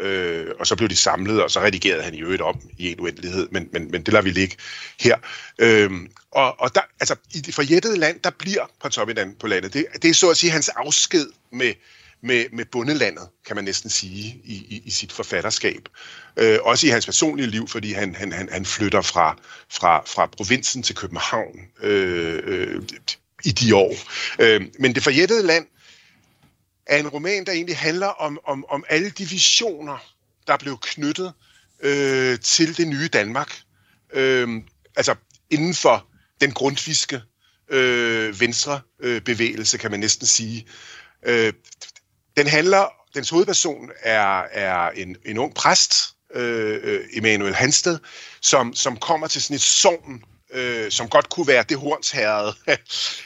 [0.00, 3.00] øh, og så blev de samlet, og så redigerede han i øvrigt om i en
[3.00, 4.56] uendelighed, men, men, men det lader vi ligge
[5.00, 5.16] her.
[5.58, 5.90] Øh,
[6.30, 9.72] og og der, altså, i det forjættede land, der bliver Pontoppidan på landet.
[9.72, 11.72] Det, det er så at sige hans afsked med,
[12.22, 15.88] med, med bundelandet, kan man næsten sige, i, i, i sit forfatterskab.
[16.36, 19.38] Øh, også i hans personlige liv, fordi han, han, han, han flytter fra,
[19.70, 22.82] fra, fra provinsen til København øh, øh,
[23.44, 23.94] i de år.
[24.38, 25.66] Øh, men det forjættede land
[26.88, 29.98] er en roman, der egentlig handler om, om, om alle de visioner,
[30.46, 31.32] der blev knyttet
[31.80, 33.58] øh, til det nye Danmark.
[34.12, 34.48] Øh,
[34.96, 35.14] altså
[35.50, 36.06] inden for
[36.40, 37.22] den grundviske
[37.68, 40.66] øh, venstre øh, bevægelse, kan man næsten sige.
[41.26, 41.52] Øh,
[42.36, 45.92] den handler, dens hovedperson er, er en, en ung præst,
[46.34, 47.98] øh, øh Emanuel Hansted,
[48.40, 52.52] som, som kommer til sådan et sovn øh, som godt kunne være det hornsherred,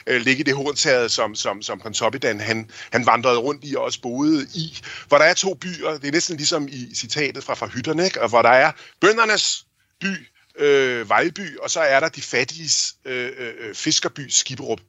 [0.06, 3.85] øh, ligge i det hornsherred, som, som, som Pontoppidan han, han vandrede rundt i og
[3.85, 7.54] også boede i, hvor der er to byer, det er næsten ligesom i citatet fra,
[7.54, 8.22] fra hytterne, ikke?
[8.22, 9.66] og hvor der er bøndernes
[10.00, 14.80] by, øh, Vejlby, og så er der de fattiges øh, øh, øh fiskerby, Skiberup.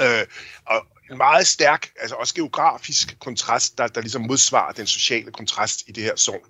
[0.00, 0.26] Øh,
[0.66, 5.82] og en meget stærk, altså også geografisk kontrast, der, der ligesom modsvarer den sociale kontrast
[5.86, 6.48] i det her sogn.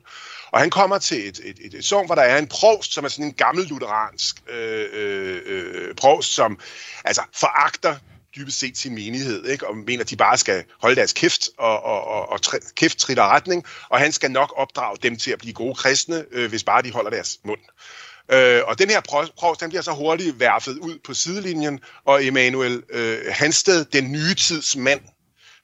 [0.53, 3.05] Og han kommer til et, et, et, et sogn, hvor der er en provst, som
[3.05, 6.59] er sådan en gammel lutheransk øh, øh, øh provst, som
[7.05, 7.97] altså foragter
[8.37, 9.69] dybest set sin menighed, ikke?
[9.69, 12.99] og mener, at de bare skal holde deres kæft og, og, og, og tri, kæft
[12.99, 16.65] tritter retning, og han skal nok opdrage dem til at blive gode kristne, øh, hvis
[16.65, 17.61] bare de holder deres mund.
[18.33, 19.01] Øh, og den her
[19.39, 24.35] provst, den bliver så hurtigt værfet ud på sidelinjen, og Emanuel øh, Hansted, den nye
[24.35, 25.01] tids mand,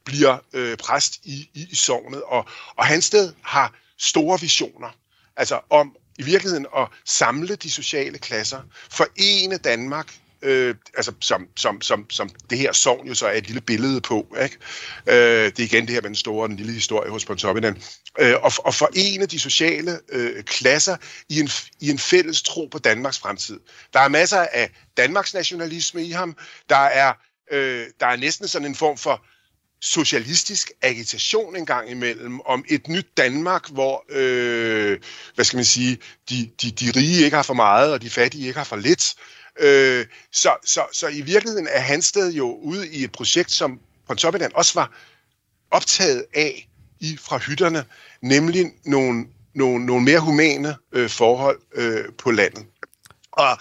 [0.05, 4.97] bliver øh, præst i, i, i sognet, Og, og Hansted har store visioner,
[5.37, 11.81] altså om i virkeligheden at samle de sociale klasser, forene Danmark øh, altså som, som,
[11.83, 14.37] som, som det her sovn jo så er et lille billede på.
[14.43, 14.57] Ikke?
[15.07, 17.83] Øh, det er igen det her med den store og den lille historie hos Pontoppidan.
[18.19, 20.97] Øh, og, og forene de sociale øh, klasser
[21.29, 21.49] i en,
[21.81, 23.61] i en fælles tro på Danmarks fremtid.
[23.93, 26.37] Der er masser af Danmarks nationalisme i ham.
[26.69, 27.13] Der er,
[27.53, 29.25] øh, der er næsten sådan en form for
[29.81, 34.99] socialistisk agitation en gang imellem om et nyt Danmark, hvor, øh,
[35.35, 35.99] hvad skal man sige,
[36.31, 39.15] de, de, de rige ikke har for meget, og de fattige ikke har for lidt.
[39.61, 44.51] Øh, så, så, så i virkeligheden er Hansted jo ude i et projekt, som Pontoppidan
[44.55, 44.93] også var
[45.71, 46.69] optaget af
[47.01, 47.85] i fra hytterne,
[48.23, 52.67] nemlig nogle, nogle, nogle mere humane øh, forhold øh, på landet.
[53.33, 53.59] Og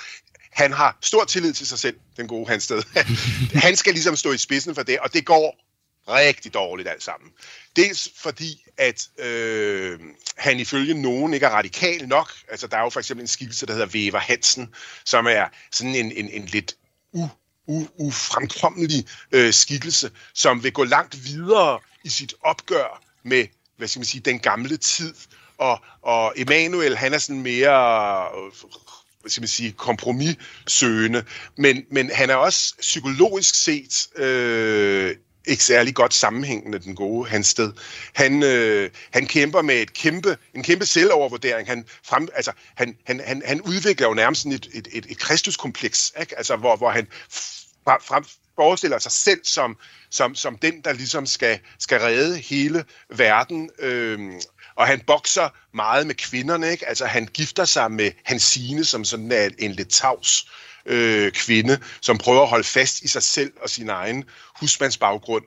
[0.51, 2.83] han har stor tillid til sig selv, den gode Hansted.
[3.65, 5.66] han skal ligesom stå i spidsen for det, og det går
[6.09, 7.31] rigtig dårligt alt sammen.
[7.75, 9.99] Dels fordi, at øh,
[10.37, 12.31] han ifølge nogen ikke er radikal nok.
[12.47, 14.73] Altså, der er jo for eksempel en skikkelse, der hedder Wever Hansen,
[15.05, 16.75] som er sådan en, en, en lidt
[17.13, 17.27] u,
[17.67, 23.99] u, ufremkommelig øh, skikkelse, som vil gå langt videre i sit opgør med, hvad skal
[23.99, 25.13] man sige, den gamle tid.
[25.57, 28.51] Og, og Emanuel, han er sådan mere øh,
[29.21, 31.25] hvad skal man sige, kompromissøgende,
[31.57, 35.15] men, men han er også psykologisk set øh,
[35.47, 37.73] ikke særlig godt sammenhængende, den gode Hansted.
[38.13, 41.67] Han, øh, han kæmper med et kæmpe, en kæmpe selvovervurdering.
[41.67, 46.13] Han, frem, altså, han, han, han, han udvikler jo nærmest et, et, et, et kristuskompleks,
[46.19, 46.37] ikke?
[46.37, 47.07] Altså, hvor, hvor han
[47.83, 48.23] frem,
[48.55, 49.77] forestiller sig selv som,
[50.09, 53.69] som, som den, der ligesom skal, skal redde hele verden.
[53.79, 54.19] Øh,
[54.75, 56.87] og han bokser meget med kvinderne, ikke?
[56.87, 60.47] Altså, han gifter sig med Hansine, som sådan er en lidt tavs
[60.87, 64.23] øh, kvinde, som prøver at holde fast i sig selv og sin egen
[64.59, 65.43] husmandsbaggrund,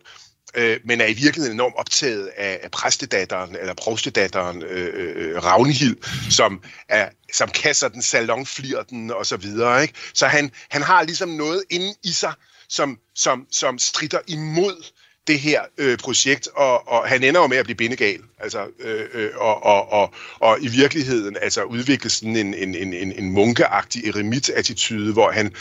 [0.55, 5.45] øh, men er i virkeligheden enormt optaget af, af præstedatteren, eller provstedatteren øh, øh, øh
[5.45, 5.97] Ravnhild,
[6.31, 9.83] som, er, som kasser den, salonflirten og så videre.
[9.83, 9.95] Ikke?
[10.15, 12.33] Så han, han har ligesom noget inde i sig,
[12.69, 14.85] som, som, som strider imod
[15.27, 19.07] det her øh, projekt, og, og han ender jo med at blive bindegal, altså, øh,
[19.13, 23.31] øh, og, og, og, og i virkeligheden altså udvikle sådan en, en, en, en, en
[23.31, 25.53] munkeagtig eremit-attitude, hvor han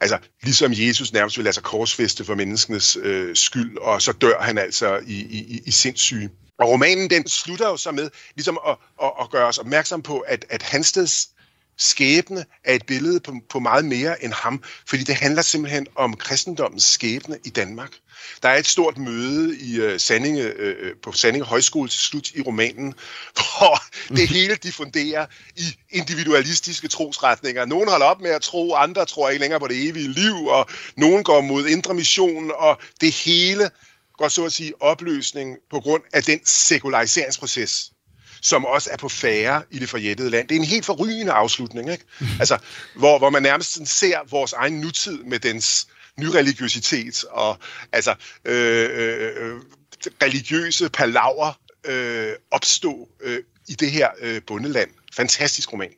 [0.00, 4.40] altså ligesom Jesus nærmest vil lade sig korsfeste for menneskenes øh, skyld, og så dør
[4.40, 6.30] han altså i, i, i sindssyge.
[6.58, 10.18] Og romanen den slutter jo så med ligesom at, at, at gøre os opmærksom på,
[10.18, 11.28] at, at Hansteds
[11.78, 16.16] skæbne er et billede på, på meget mere end ham, fordi det handler simpelthen om
[16.16, 17.90] kristendommens skæbne i Danmark.
[18.42, 21.88] Der er et stort møde i øh, uh, Sandinge, uh, øh, øh, på Sandinge Højskole
[21.88, 22.94] til slut i romanen,
[23.38, 27.64] hvor det hele diffunderer i individualistiske trosretninger.
[27.64, 30.66] Nogle holder op med at tro, andre tror ikke længere på det evige liv, og
[30.96, 33.70] nogen går mod indre mission, og det hele
[34.18, 37.90] går så at sige opløsning på grund af den sekulariseringsproces,
[38.44, 40.48] som også er på færre i det forjættede land.
[40.48, 42.04] Det er en helt forrygende afslutning, ikke?
[42.40, 42.58] Altså,
[42.96, 45.86] hvor, hvor man nærmest ser vores egen nutid med dens
[46.18, 47.58] nyreligiøsitet og
[47.92, 49.60] altså øh, øh, øh,
[50.22, 54.90] religiøse palaver øh, opstå øh, i det her øh, bundeland.
[55.16, 55.90] Fantastisk roman.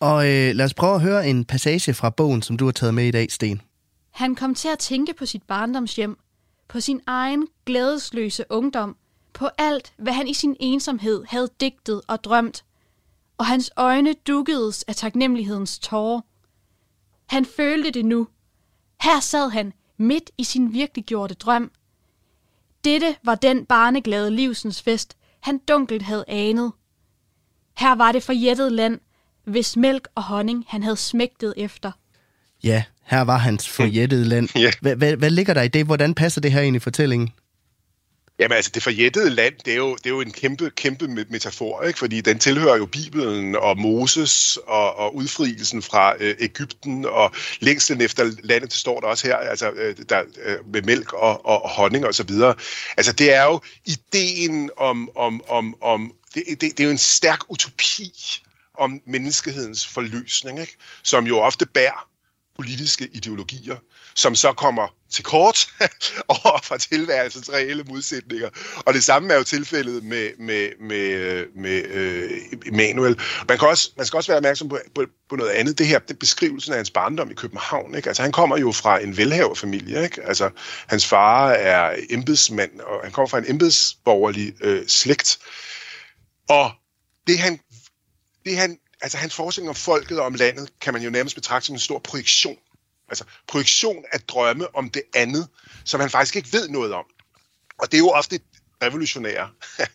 [0.00, 2.94] Og øh, lad os prøve at høre en passage fra bogen, som du har taget
[2.94, 3.60] med i dag, Sten.
[4.12, 6.16] Han kom til at tænke på sit barndomshjem,
[6.68, 8.96] på sin egen glædesløse ungdom,
[9.34, 12.64] på alt, hvad han i sin ensomhed havde digtet og drømt,
[13.38, 16.20] og hans øjne dukkedes af taknemmelighedens tårer.
[17.26, 18.28] Han følte det nu.
[19.02, 21.70] Her sad han, midt i sin virkeliggjorte drøm.
[22.84, 26.72] Dette var den barneglade livsens fest, han dunkelt havde anet.
[27.78, 29.00] Her var det forjættede land,
[29.44, 31.92] hvis mælk og honning han havde smægtet efter.
[32.64, 34.48] Ja, her var hans forjættede land.
[34.80, 35.86] Hvad, hvad, hvad ligger der i det?
[35.86, 37.30] Hvordan passer det her ind i fortællingen?
[38.42, 41.82] Jamen altså, det forjættede land, det er jo, det er jo en kæmpe, kæmpe metafor,
[41.82, 41.98] ikke?
[41.98, 48.00] fordi den tilhører jo Bibelen og Moses og, og udfrielsen fra øh, Ægypten, og længslen
[48.00, 51.62] efter landet, det står der også her, altså øh, der, øh, med mælk og, og,
[51.62, 52.54] og honning og så videre.
[52.96, 56.98] Altså, det er jo ideen om, om, om, om det, det, det er jo en
[56.98, 58.12] stærk utopi
[58.74, 60.76] om menneskehedens forløsning, ikke?
[61.02, 62.08] som jo ofte bærer
[62.56, 63.76] politiske ideologier,
[64.14, 65.68] som så kommer til kort
[66.28, 68.48] over for tilværelsens reelle modsætninger.
[68.86, 72.30] Og det samme er jo tilfældet med, med, med, med øh,
[72.66, 73.20] Emanuel.
[73.48, 75.78] Man, kan også, man skal også være opmærksom på, på, på noget andet.
[75.78, 77.94] Det her, det beskrivelsen af hans barndom i København.
[77.94, 78.08] Ikke?
[78.08, 80.04] Altså, han kommer jo fra en velhaverfamilie.
[80.04, 80.22] Ikke?
[80.22, 80.50] Altså,
[80.86, 85.38] hans far er embedsmand, og han kommer fra en embedsborgerlig øh, slægt.
[86.48, 86.70] Og
[87.26, 87.60] det han,
[88.44, 91.66] det han altså hans forskning om folket og om landet, kan man jo nærmest betragte
[91.66, 92.56] som en stor projektion.
[93.12, 95.48] Altså projektion af drømme om det andet,
[95.84, 97.04] som han faktisk ikke ved noget om.
[97.78, 98.40] Og det er jo ofte
[98.82, 99.48] revolutionære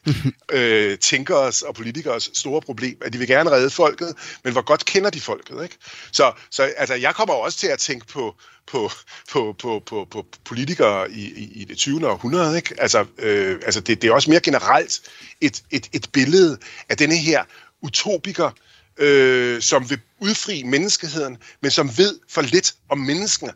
[0.57, 4.85] øh, tænkeres og politikers store problem, at de vil gerne redde folket, men hvor godt
[4.85, 5.77] kender de folket, ikke?
[6.11, 8.35] Så, så altså, jeg kommer også til at tænke på,
[8.67, 8.91] på,
[9.31, 12.09] på, på, på, på politikere i, i, i det 20.
[12.09, 12.75] århundrede, ikke?
[12.81, 15.01] Altså, øh, altså det, det er også mere generelt
[15.41, 16.57] et, et, et billede
[16.89, 17.43] af denne her
[17.81, 18.51] utopiker,
[18.99, 23.53] øh, som vil udfri menneskeheden, men som ved for lidt om menneskene.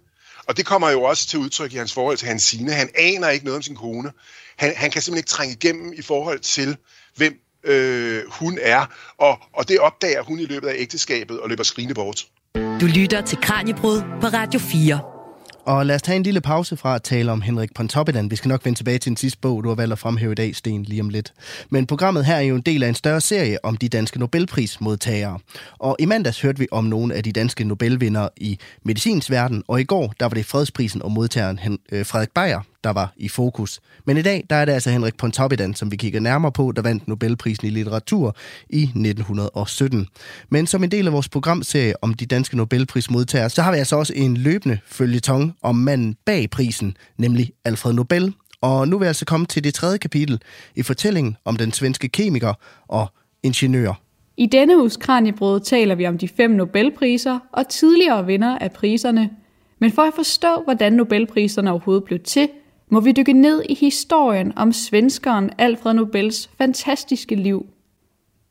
[0.47, 2.71] Og det kommer jo også til udtryk i hans forhold til hans sine.
[2.71, 4.11] Han aner ikke noget om sin kone.
[4.57, 6.77] Han, han kan simpelthen ikke trænge igennem i forhold til,
[7.15, 7.33] hvem
[7.63, 8.85] øh, hun er.
[9.17, 12.25] Og, og det opdager hun i løbet af ægteskabet og løber skrigende bort.
[12.55, 15.20] Du lytter til Kranjebrud på Radio 4.
[15.65, 18.31] Og lad os tage en lille pause fra at tale om Henrik Pontoppidan.
[18.31, 20.35] Vi skal nok vende tilbage til den sidste bog, du har valgt at fremhæve i
[20.35, 21.33] dag, Sten, lige om lidt.
[21.69, 25.39] Men programmet her er jo en del af en større serie om de danske Nobelprismodtagere.
[25.79, 29.81] Og i mandags hørte vi om nogle af de danske Nobelvindere i medicins verden, og
[29.81, 33.79] i går der var det fredsprisen og modtageren øh, Frederik Beyer, der var i fokus.
[34.05, 36.81] Men i dag der er det altså Henrik Pontoppidan, som vi kigger nærmere på, der
[36.81, 38.35] vandt Nobelprisen i litteratur
[38.69, 40.07] i 1917.
[40.49, 43.95] Men som en del af vores programserie om de danske Nobelprismodtagere, så har vi altså
[43.95, 48.33] også en løbende følgetong om manden bag prisen, nemlig Alfred Nobel.
[48.61, 50.41] Og nu vil jeg altså komme til det tredje kapitel
[50.75, 52.53] i fortællingen om den svenske kemiker
[52.87, 53.07] og
[53.43, 53.93] ingeniør.
[54.37, 59.29] I denne uges Kranjebrød taler vi om de fem Nobelpriser og tidligere vinder af priserne.
[59.79, 62.49] Men for at forstå, hvordan Nobelpriserne overhovedet blev til,
[62.91, 67.65] må vi dykke ned i historien om svenskeren Alfred Nobels fantastiske liv.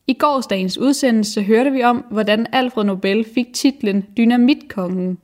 [0.07, 5.19] I gårsdagens udsendelse hørte vi om, hvordan Alfred Nobel fik titlen Dynamitkongen.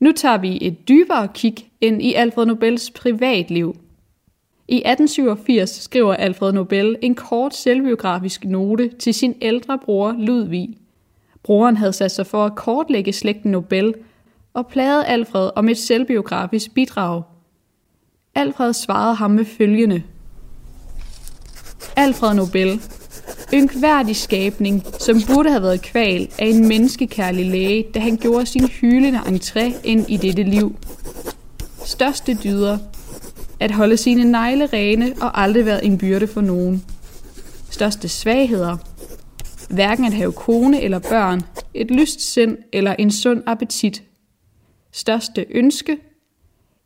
[0.00, 3.76] Nu tager vi et dybere kig ind i Alfred Nobels privatliv.
[4.68, 10.78] I 1887 skriver Alfred Nobel en kort selvbiografisk note til sin ældre bror Ludvig.
[11.42, 13.94] Broren havde sat sig for at kortlægge slægten Nobel
[14.54, 17.22] og plagede Alfred om et selvbiografisk bidrag–
[18.34, 20.02] Alfred svarede ham med følgende.
[21.96, 22.80] Alfred Nobel,
[23.54, 28.68] ynkværdig skabning, som burde have været kval af en menneskekærlig læge, da han gjorde sin
[28.68, 30.76] hylende entré ind i dette liv.
[31.84, 32.78] Største dyder,
[33.60, 36.84] at holde sine negle rene og aldrig være en byrde for nogen.
[37.70, 38.76] Største svagheder,
[39.70, 41.42] hverken at have kone eller børn,
[41.74, 44.02] et lyst sind eller en sund appetit.
[44.92, 45.98] Største ønske,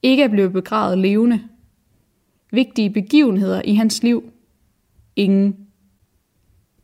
[0.05, 1.41] ikke at blive begravet levende.
[2.53, 4.25] Vigtige begivenheder i hans liv.
[5.17, 5.57] Ingen.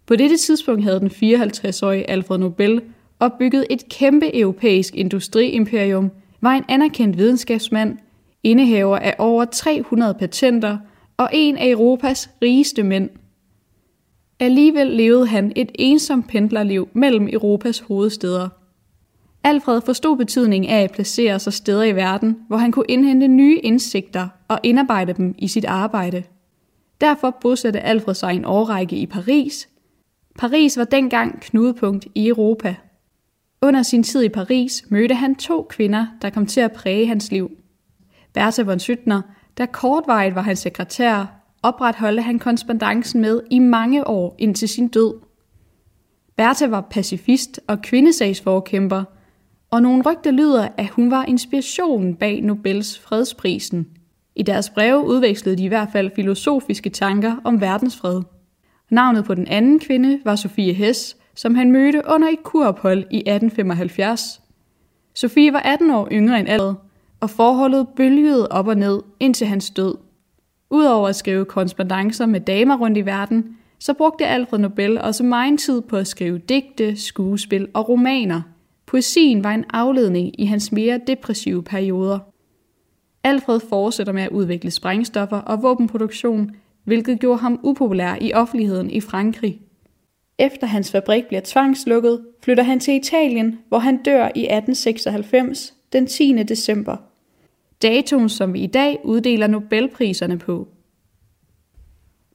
[0.06, 2.82] På dette tidspunkt havde den 54-årige Alfred Nobel
[3.20, 6.10] opbygget et kæmpe europæisk industriimperium,
[6.40, 7.98] var en anerkendt videnskabsmand,
[8.42, 10.78] indehaver af over 300 patenter
[11.16, 13.10] og en af Europas rigeste mænd.
[14.40, 18.48] Alligevel levede han et ensomt pendlerliv mellem Europas hovedsteder–
[19.44, 23.58] Alfred forstod betydningen af at placere sig steder i verden, hvor han kunne indhente nye
[23.58, 26.22] indsigter og indarbejde dem i sit arbejde.
[27.00, 29.68] Derfor bosatte Alfred sig en årrække i Paris.
[30.38, 32.76] Paris var dengang knudepunkt i Europa.
[33.62, 37.30] Under sin tid i Paris mødte han to kvinder, der kom til at præge hans
[37.30, 37.50] liv.
[38.34, 39.22] Bertha von Suttner,
[39.58, 41.26] der kortvarigt var hans sekretær,
[41.62, 45.14] opretholdte han korrespondancen med i mange år indtil sin død.
[46.36, 49.04] Bertha var pacifist og kvindesagsforkæmper–
[49.70, 53.86] og nogle rygter lyder, at hun var inspirationen bag Nobels fredsprisen.
[54.36, 58.22] I deres breve udvekslede de i hvert fald filosofiske tanker om verdensfred.
[58.90, 63.16] Navnet på den anden kvinde var Sofie Hess, som han mødte under et kurophold i
[63.16, 64.40] 1875.
[65.14, 66.74] Sofie var 18 år yngre end Alfred,
[67.20, 69.94] og forholdet bølgede op og ned indtil hans død.
[70.70, 75.60] Udover at skrive korrespondencer med damer rundt i verden, så brugte Alfred Nobel også meget
[75.60, 78.42] tid på at skrive digte, skuespil og romaner–
[78.90, 82.18] Poesien var en afledning i hans mere depressive perioder.
[83.24, 86.50] Alfred fortsætter med at udvikle sprængstoffer og våbenproduktion,
[86.84, 89.60] hvilket gjorde ham upopulær i offentligheden i Frankrig.
[90.38, 96.06] Efter hans fabrik bliver tvangslukket, flytter han til Italien, hvor han dør i 1896, den
[96.06, 96.42] 10.
[96.42, 96.96] december.
[97.82, 100.68] Datoen, som vi i dag uddeler Nobelpriserne på.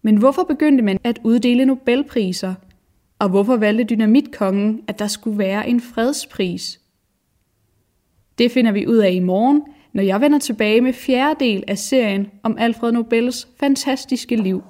[0.01, 2.53] Men hvorfor begyndte man at uddele Nobelpriser–
[3.26, 6.80] og hvorfor valgte dynamitkongen, at der skulle være en fredspris?
[8.38, 9.61] Det finder vi ud af i morgen,
[9.93, 14.63] når jeg vender tilbage med fjerde del af serien om Alfred Nobels fantastiske liv.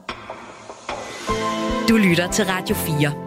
[1.89, 3.24] Du lytter til Radio 4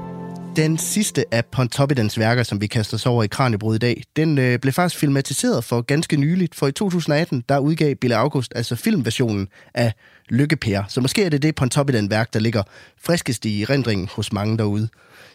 [0.59, 4.39] den sidste af Pontoppidans værker, som vi kaster os over i Kranjebrud i dag, den
[4.39, 8.77] øh, blev faktisk filmatiseret for ganske nyligt, for i 2018, der udgav Bille August altså
[8.77, 9.93] filmversionen af
[10.29, 10.83] Lykkepær.
[10.89, 12.63] Så måske er det det Pontoppidan-værk, der ligger
[13.01, 14.89] friskest i rendringen hos mange derude.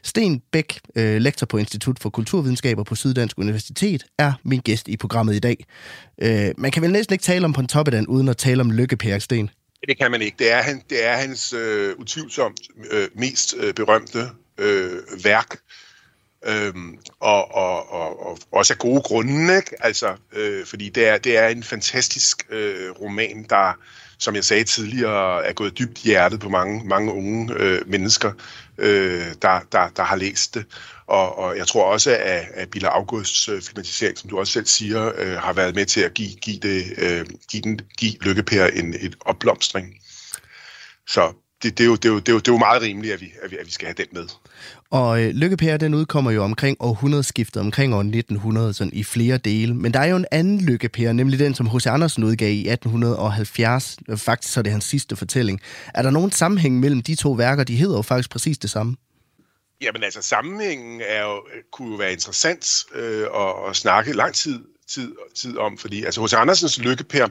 [0.03, 4.97] Sten Bæk, øh, lektor på Institut for Kulturvidenskaber på Syddansk Universitet, er min gæst i
[4.97, 5.65] programmet i dag.
[6.21, 9.49] Øh, man kan vel næsten ikke tale om Pontoppidan uden at tale om Lykkepær, Sten?
[9.87, 10.35] Det kan man ikke.
[10.39, 12.61] Det er, han, det er hans øh, utvivlsomt
[12.91, 15.57] øh, mest øh, berømte øh, værk.
[16.45, 19.85] Øhm, og, og, og, og også af gode grunde, ikke?
[19.85, 23.73] Altså, øh, fordi det er, det er en fantastisk øh, roman, der,
[24.19, 28.31] som jeg sagde tidligere, er gået dybt i hjertet på mange, mange unge øh, mennesker,
[28.77, 30.65] øh, der, der, der har læst det.
[31.07, 34.65] Og, og jeg tror også, at, at Billa Augusts øh, filmatisering, som du også selv
[34.65, 38.67] siger, øh, har været med til at give, give, det, øh, give, den, give Lykkepær
[38.67, 39.95] en et opblomstring.
[41.07, 41.33] Så
[41.63, 43.13] det, det, er jo, det, er jo, det, er jo, det er jo meget rimeligt,
[43.13, 44.27] at vi, at vi, at vi skal have den med.
[44.89, 49.73] Og øh, Lykkepære, den udkommer jo omkring århundredeskiftet, omkring år 1900, sådan i flere dele.
[49.73, 51.87] Men der er jo en anden Lykkepære, nemlig den, som H.C.
[51.87, 53.97] Andersen udgav i 1870.
[54.15, 55.61] Faktisk så er det hans sidste fortælling.
[55.93, 57.63] Er der nogen sammenhæng mellem de to værker?
[57.63, 58.95] De hedder jo faktisk præcis det samme.
[59.81, 64.59] Jamen altså, sammenhængen er jo, kunne jo være interessant øh, at, at snakke lang tid,
[64.87, 66.33] tid, tid om, fordi altså H.C.
[66.33, 67.27] Andersens Lykkepær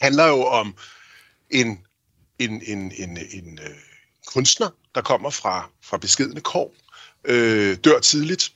[0.00, 0.74] handler jo om
[1.50, 1.78] en,
[2.38, 3.76] en, en, en, en øh,
[4.26, 6.74] kunstner, der kommer fra, fra beskedende kår,
[7.24, 8.54] øh, dør tidligt,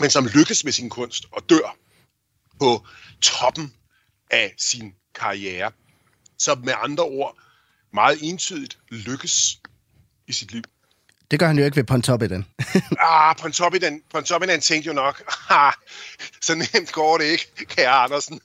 [0.00, 1.76] men som lykkes med sin kunst og dør
[2.60, 2.86] på
[3.20, 3.74] toppen
[4.30, 5.72] af sin karriere.
[6.38, 7.36] Så med andre ord
[7.92, 9.60] meget entydigt lykkes
[10.26, 10.62] i sit liv.
[11.30, 12.46] Det gør han jo ikke ved Pontoppidan.
[13.00, 15.72] ah, Pontoppidan, Pontoppidan tænkte jo nok, ah,
[16.40, 18.40] så nemt går det ikke, kære Andersen.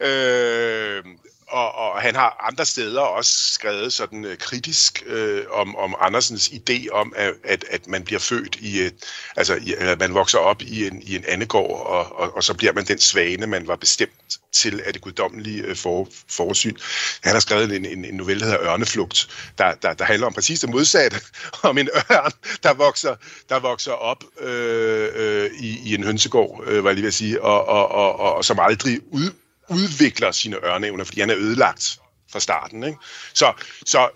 [0.00, 1.04] Øh,
[1.50, 6.48] og, og han har andre steder også skrevet sådan øh, kritisk øh, om, om Andersens
[6.48, 8.94] idé om, at, at, at man bliver født i et,
[9.36, 12.54] altså i, at man vokser op i en, i en andegård, og, og, og så
[12.54, 16.76] bliver man den svane, man var bestemt til af det guddommelige øh, for, forsyn.
[17.22, 19.28] Han har skrevet en, en, en novelle, der hedder Ørneflugt,
[19.58, 21.20] der, der, der handler om præcis det modsatte,
[21.62, 22.32] om en ørn,
[22.62, 23.16] der vokser,
[23.48, 27.14] der vokser op øh, øh, i, i en hønsegård, øh, var jeg lige ved at
[27.14, 29.30] sige, og, og, og, og, og som aldrig ud,
[29.70, 31.98] udvikler sine ørneevner, fordi han er ødelagt
[32.32, 32.84] fra starten.
[32.84, 32.98] Ikke?
[33.34, 33.52] Så,
[33.86, 34.08] så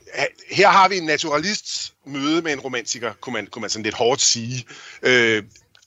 [0.51, 3.95] her har vi en naturalist møde med en romantiker, kunne man, kunne man sådan lidt
[3.95, 4.67] hårdt sige.
[5.03, 5.43] Øh,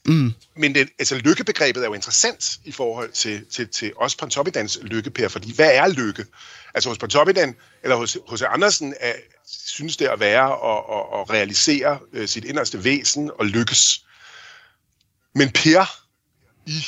[0.05, 0.33] mm.
[0.55, 5.27] Men det, altså, lykkebegrebet er jo interessant i forhold til, til, til os Pontoppidans lykkepær,
[5.27, 6.25] fordi hvad er lykke?
[6.73, 9.13] Altså hos Pontoppidan, eller hos, hos Andersen, er,
[9.47, 14.05] synes det at være at, at, at realisere øh, sit inderste væsen og lykkes.
[15.35, 15.85] Men Per
[16.65, 16.85] i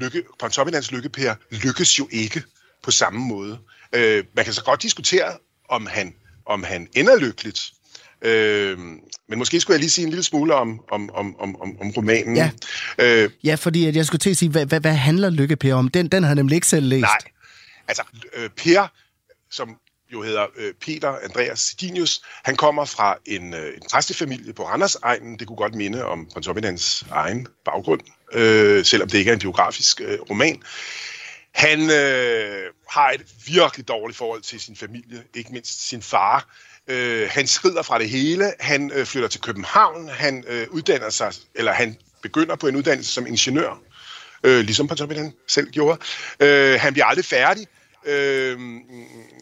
[0.00, 2.42] lykke, Pontoppidans lykkepær lykkes jo ikke
[2.82, 3.58] på samme måde.
[3.92, 5.32] Øh, man kan så godt diskutere,
[5.68, 6.14] om han,
[6.46, 7.72] om han ender lykkeligt.
[8.22, 8.78] Øh,
[9.28, 12.36] men måske skulle jeg lige sige en lille smule om, om, om, om, om romanen.
[12.36, 12.50] Ja,
[12.98, 15.88] øh, ja fordi at jeg skulle til at sige, hvad, hvad, hvad handler Lykkepær om?
[15.88, 17.02] Den, den har jeg nemlig ikke selv læst.
[17.02, 17.18] Nej,
[17.88, 18.02] altså
[18.36, 18.86] øh, Per,
[19.50, 19.76] som
[20.12, 22.20] jo hedder øh, Peter Andreas Sidinius.
[22.44, 25.38] Han kommer fra en, øh, en præstefamilie på Randers egnen.
[25.38, 28.00] Det kunne godt minde om Pontoppidans egen baggrund,
[28.32, 30.62] øh, selvom det ikke er en biografisk øh, roman.
[31.54, 36.48] Han øh, har et virkelig dårligt forhold til sin familie, ikke mindst sin far.
[36.88, 38.52] Øh, han skrider fra det hele.
[38.60, 40.08] Han øh, flytter til København.
[40.08, 43.80] Han øh, uddanner sig, eller han begynder på en uddannelse som ingeniør,
[44.42, 45.98] øh, ligesom Pontoppidan selv gjorde.
[46.40, 47.66] Øh, han bliver aldrig færdig
[48.04, 48.60] øh,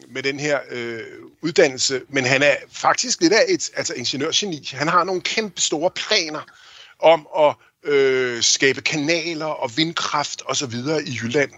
[0.09, 1.01] med den her øh,
[1.41, 4.69] uddannelse, men han er faktisk lidt af et altså ingeniørgeni.
[4.73, 6.41] Han har nogle kæmpe store planer
[6.99, 11.51] om at øh, skabe kanaler og vindkraft og så videre i Jylland.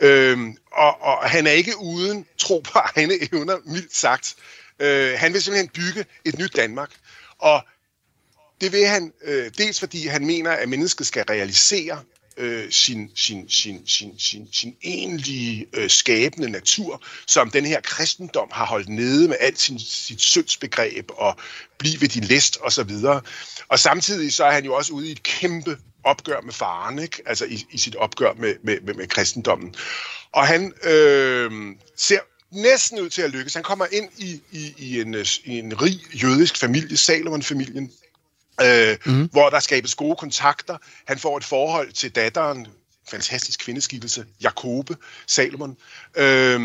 [0.00, 0.38] Øh,
[0.72, 4.34] og, og han er ikke uden tro på egne evner, mildt sagt.
[4.78, 6.90] Øh, han vil simpelthen bygge et nyt Danmark.
[7.38, 7.62] Og
[8.60, 12.02] det vil han øh, dels fordi han mener, at mennesket skal realisere
[12.42, 18.48] øh, sin, sin, sin, sin, sin, sin egentlige øh, skabende natur, som den her kristendom
[18.52, 21.36] har holdt nede med alt sin, sit syndsbegreb og
[21.78, 23.20] blive ved din list og så videre.
[23.68, 27.22] Og samtidig så er han jo også ude i et kæmpe opgør med faren, ikke?
[27.26, 29.74] altså i, i sit opgør med, med, med, med kristendommen.
[30.32, 31.50] Og han øh,
[31.96, 32.20] ser
[32.52, 33.54] næsten ud til at lykkes.
[33.54, 35.14] Han kommer ind i, i, i, en,
[35.44, 37.92] i en rig jødisk familie, Salomon-familien,
[38.60, 39.28] øh, mm.
[39.32, 40.76] hvor der skabes gode kontakter.
[41.06, 42.66] Han får et forhold til datteren,
[43.10, 44.96] fantastisk kvindeskikkelse, Jakobe
[45.26, 45.76] Salomon.
[46.16, 46.60] Øh,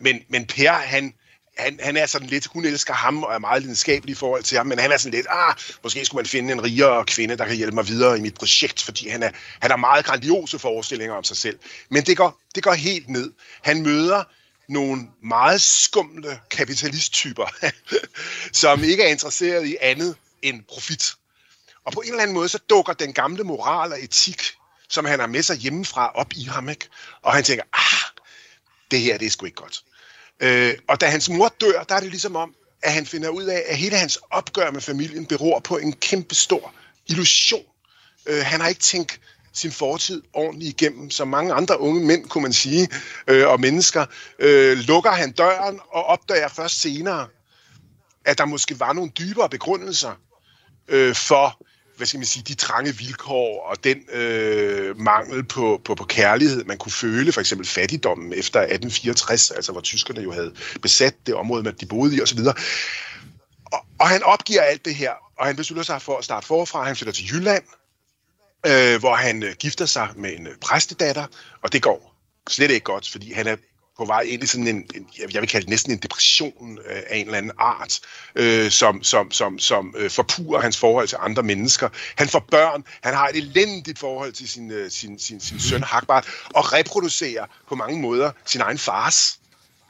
[0.00, 1.14] men, men Per, han,
[1.58, 4.58] han, han er sådan lidt, hun elsker ham og er meget lidenskabelig i forhold til
[4.58, 7.46] ham, men han er sådan lidt, ah, måske skulle man finde en rigere kvinde, der
[7.46, 11.14] kan hjælpe mig videre i mit projekt, fordi han er, han har meget grandiose forestillinger
[11.14, 11.58] om sig selv.
[11.88, 13.32] Men det går, det går helt ned.
[13.62, 14.24] Han møder
[14.68, 17.46] nogle meget skumle kapitalisttyper,
[18.62, 21.14] som ikke er interesseret i andet end profit.
[21.84, 24.42] Og på en eller anden måde, så dukker den gamle moral og etik,
[24.88, 26.88] som han har med sig hjemmefra, op i ham, ikke?
[27.22, 28.22] Og han tænker, ah,
[28.90, 29.82] det her, det er sgu ikke godt.
[30.40, 33.44] Øh, og da hans mor dør, der er det ligesom om, at han finder ud
[33.44, 36.74] af, at hele hans opgør med familien beror på en kæmpe stor
[37.06, 37.64] illusion.
[38.26, 39.20] Øh, han har ikke tænkt
[39.52, 42.88] sin fortid ordentligt igennem, som mange andre unge mænd, kunne man sige,
[43.26, 44.06] øh, og mennesker,
[44.38, 47.28] øh, lukker han døren og opdager først senere,
[48.24, 50.12] at der måske var nogle dybere begrundelser
[50.88, 51.66] øh, for,
[51.96, 56.64] hvad skal man sige, de trange vilkår og den øh, mangel på, på, på kærlighed,
[56.64, 61.34] man kunne føle, for eksempel fattigdommen efter 1864, altså hvor tyskerne jo havde besat det
[61.34, 62.38] område, man de boede i osv.
[63.72, 66.84] Og, og han opgiver alt det her, og han beslutter sig for at starte forfra.
[66.84, 67.64] Han flytter til Jylland,
[68.66, 71.26] øh, hvor han øh, gifter sig med en øh, præstedatter,
[71.62, 72.12] og det går
[72.48, 73.56] slet ikke godt, fordi han er
[73.96, 77.02] på vej ind i sådan en, en jeg vil kalde det næsten en depression øh,
[77.06, 78.00] af en eller anden art,
[78.34, 81.88] øh, som, som, som, som øh, forpurer hans forhold til andre mennesker.
[82.16, 85.82] Han får børn, han har et elendigt forhold til sin, øh, sin, sin, sin søn
[85.82, 89.38] Hagbart, og reproducerer på mange måder sin egen fars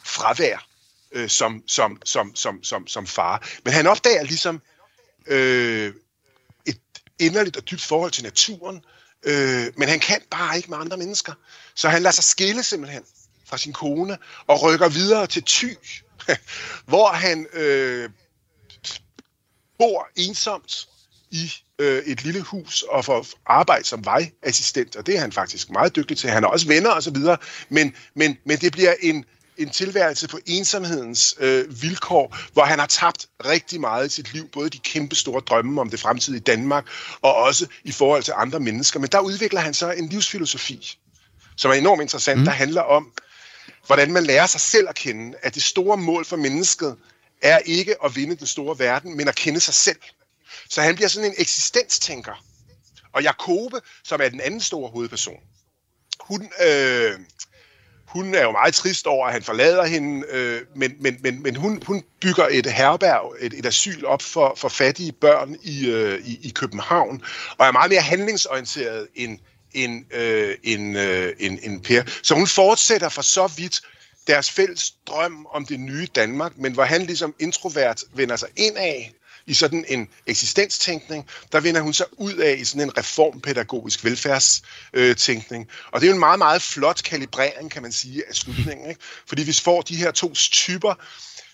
[0.04, 0.66] fravær
[1.12, 3.48] øh, som, som, som, som, som, som far.
[3.64, 4.62] Men han opdager ligesom
[5.26, 5.94] øh,
[6.66, 6.80] et
[7.18, 8.84] inderligt og dybt forhold til naturen,
[9.22, 11.32] øh, men han kan bare ikke med andre mennesker.
[11.74, 13.02] Så han lader sig skille simpelthen
[13.52, 15.76] fra sin kone og rykker videre til Thy,
[16.90, 18.10] hvor han øh,
[19.78, 20.88] bor ensomt
[21.30, 25.70] i øh, et lille hus og får arbejde som vejassistent, og det er han faktisk
[25.70, 26.30] meget dygtig til.
[26.30, 27.36] Han har også venner og så videre,
[27.68, 29.24] men, men, men det bliver en,
[29.56, 34.48] en tilværelse på ensomhedens øh, vilkår, hvor han har tabt rigtig meget i sit liv,
[34.48, 36.86] både de kæmpe store drømme om det fremtidige Danmark,
[37.22, 39.00] og også i forhold til andre mennesker.
[39.00, 40.98] Men der udvikler han så en livsfilosofi,
[41.56, 42.44] som er enormt interessant, mm.
[42.44, 43.12] der handler om,
[43.86, 46.96] hvordan man lærer sig selv at kende, at det store mål for mennesket
[47.42, 50.00] er ikke at vinde den store verden, men at kende sig selv.
[50.68, 52.44] Så han bliver sådan en eksistenstænker.
[53.12, 55.40] Og Jakobe, som er den anden store hovedperson,
[56.20, 57.18] hun, øh,
[58.06, 61.56] hun er jo meget trist over, at han forlader hende, øh, men, men, men, men
[61.56, 66.26] hun, hun bygger et herberg, et, et asyl op for, for fattige børn i, øh,
[66.26, 67.22] i, i København,
[67.58, 69.38] og er meget mere handlingsorienteret end,
[69.74, 72.02] end, øh, end, øh, end, end Per.
[72.22, 73.80] Så hun fortsætter for så vidt
[74.26, 78.76] deres fælles drøm om det nye Danmark, men hvor han ligesom introvert vender sig ind
[78.76, 79.12] af
[79.46, 85.68] i sådan en eksistenstænkning, der vender hun sig ud af i sådan en reformpædagogisk velfærdstænkning.
[85.92, 88.88] Og det er jo en meget, meget flot kalibrering, kan man sige, af slutningen.
[88.88, 89.00] Ikke?
[89.26, 90.94] Fordi vi får de her to typer,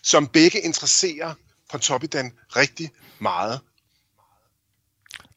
[0.03, 1.35] som begge interesserer
[1.71, 3.61] på Topidan rigtig meget.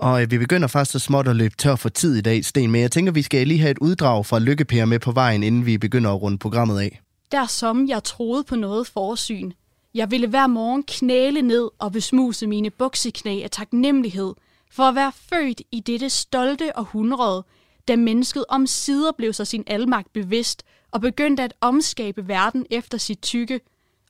[0.02, 2.72] Og øh, vi begynder faktisk så småt at løbe tør for tid i dag, Sten,
[2.72, 5.66] men jeg tænker, vi skal lige have et uddrag fra Lykkepære med på vejen, inden
[5.66, 7.02] vi begynder at runde programmet af.
[7.32, 9.52] Der som jeg troede på noget forsyn.
[9.94, 14.34] Jeg ville hver morgen knæle ned og besmuse mine bukseknæ af taknemmelighed
[14.72, 17.46] for at være født i dette stolte århundrede,
[17.88, 22.98] da mennesket om sider blev sig sin almagt bevidst og begyndte at omskabe verden efter
[22.98, 23.60] sit tykke,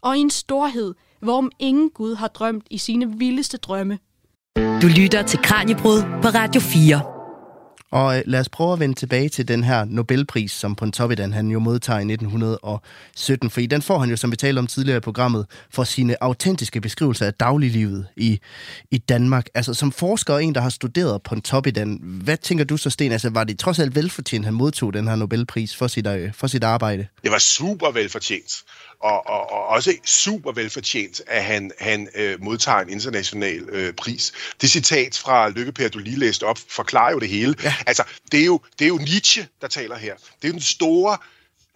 [0.02, 4.00] og i en storhed, hvorom ingen Gud har drømt i sine vildeste drømme.
[4.56, 7.02] Du lytter til Kranjebrud på Radio 4.
[7.92, 11.48] Og øh, lad os prøve at vende tilbage til den her Nobelpris, som Pontoppidan han
[11.48, 15.00] jo modtager i 1917, fordi den får han jo, som vi talte om tidligere i
[15.02, 18.40] programmet, for sine autentiske beskrivelser af dagliglivet i,
[18.92, 19.48] i Danmark.
[19.54, 23.12] Altså som forsker og en, der har studeret Pontoppidan, hvad tænker du så, Sten?
[23.12, 26.48] Altså var det trods alt velfortjent, han modtog den her Nobelpris for sit, øh, for
[26.48, 27.08] sit arbejde?
[27.24, 28.52] Det var super velfortjent
[29.04, 34.32] og, og, og også super velfortjent, at han, han øh, modtager en international øh, pris.
[34.62, 37.56] Det citat fra Lykke du lige læste op, forklarer jo det hele.
[37.64, 37.76] Ja.
[37.88, 40.16] Altså, det er, jo, det er jo Nietzsche, der taler her.
[40.16, 41.18] Det er jo den store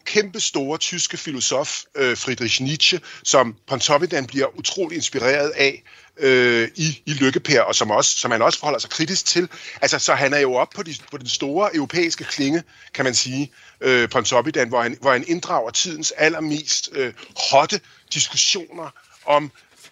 [0.06, 5.84] kæmpe store tyske filosof, øh, Friedrich Nietzsche, som Pontoppidan bliver utrolig inspireret af
[6.18, 9.50] øh, i, i Lykkepær, og som, også, som han også forholder sig kritisk til.
[9.82, 12.64] Altså, så han er jo oppe på, de, på den store europæiske klinge,
[12.94, 13.52] kan man sige,
[13.82, 17.14] øh, Pontoppidan, hvor han, hvor han inddrager tidens allermest øh,
[17.52, 17.80] hotte
[18.14, 18.90] diskussioner
[19.26, 19.52] om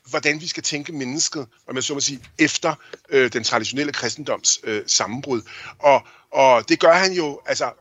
[0.10, 2.76] hvordan vi skal tænke mennesket, om jeg så må sige, efter
[3.10, 5.42] øh, den traditionelle kristendoms øh, sammenbrud.
[5.80, 7.72] Og, og det gør han jo altså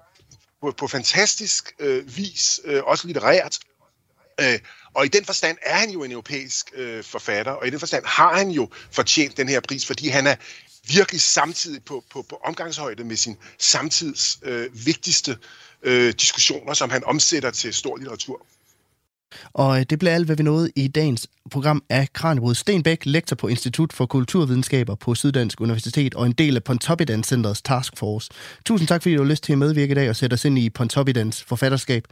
[0.61, 3.59] på, på fantastisk øh, vis, øh, også litterært.
[4.41, 4.59] Øh,
[4.95, 8.05] og i den forstand er han jo en europæisk øh, forfatter, og i den forstand
[8.07, 10.35] har han jo fortjent den her pris, fordi han er
[10.89, 15.37] virkelig samtidig på, på, på omgangshøjde med sin samtids øh, vigtigste
[15.83, 18.47] øh, diskussioner, som han omsætter til stor litteratur.
[19.53, 23.37] Og øh, det blev alt, hvad vi nåede i dagens program af Kranjebrud Stenbæk, lektor
[23.37, 28.31] på Institut for Kulturvidenskaber på Syddansk Universitet og en del af Pontoppidan Centerets Taskforce.
[28.65, 30.59] Tusind tak, fordi du har lyst til at medvirke i dag og sætte os ind
[30.59, 32.05] i Pontoppidans forfatterskab.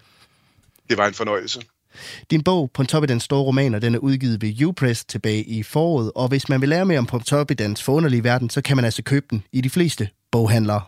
[0.89, 1.61] Det var en fornøjelse.
[2.31, 6.49] Din bog, Pontoppidans store romaner, den er udgivet ved Upress tilbage i foråret, og hvis
[6.49, 9.61] man vil lære mere om Pontoppidans forunderlige verden, så kan man altså købe den i
[9.61, 10.81] de fleste boghandlere.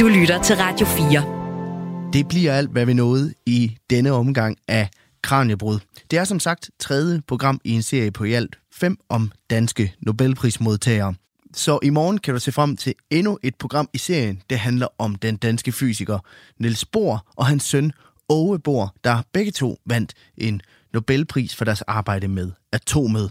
[0.00, 2.12] Du lytter til Radio 4.
[2.12, 4.88] Det bliver alt, hvad vi nåede i denne omgang af
[5.22, 5.78] Kranjebrud.
[6.10, 9.94] Det er som sagt tredje program i en serie på i alt fem om danske
[10.00, 11.14] Nobelprismodtagere.
[11.54, 14.42] Så i morgen kan du se frem til endnu et program i serien.
[14.50, 16.18] Det handler om den danske fysiker
[16.58, 17.92] Niels Bohr og hans søn
[18.28, 20.62] Ove Bohr, der begge to vandt en
[20.92, 23.30] Nobelpris for deres arbejde med atomet.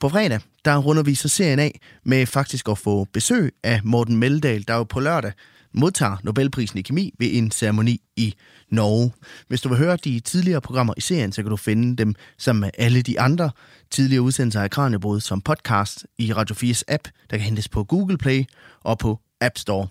[0.00, 4.16] På fredag, der runder vi så serien af med faktisk at få besøg af Morten
[4.16, 5.32] Meldal, der jo på lørdag
[5.74, 8.34] modtager Nobelprisen i kemi ved en ceremoni i
[8.70, 9.12] Norge.
[9.48, 12.60] Hvis du vil høre de tidligere programmer i serien, så kan du finde dem sammen
[12.60, 13.50] med alle de andre
[13.90, 18.18] tidligere udsendelser af Kranjebrud som podcast i Radio 4's app, der kan hentes på Google
[18.18, 18.44] Play
[18.80, 19.86] og på App Store.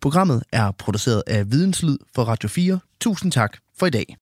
[0.00, 2.80] Programmet er produceret af Videnslyd for Radio 4.
[3.00, 4.16] Tusind tak for i dag.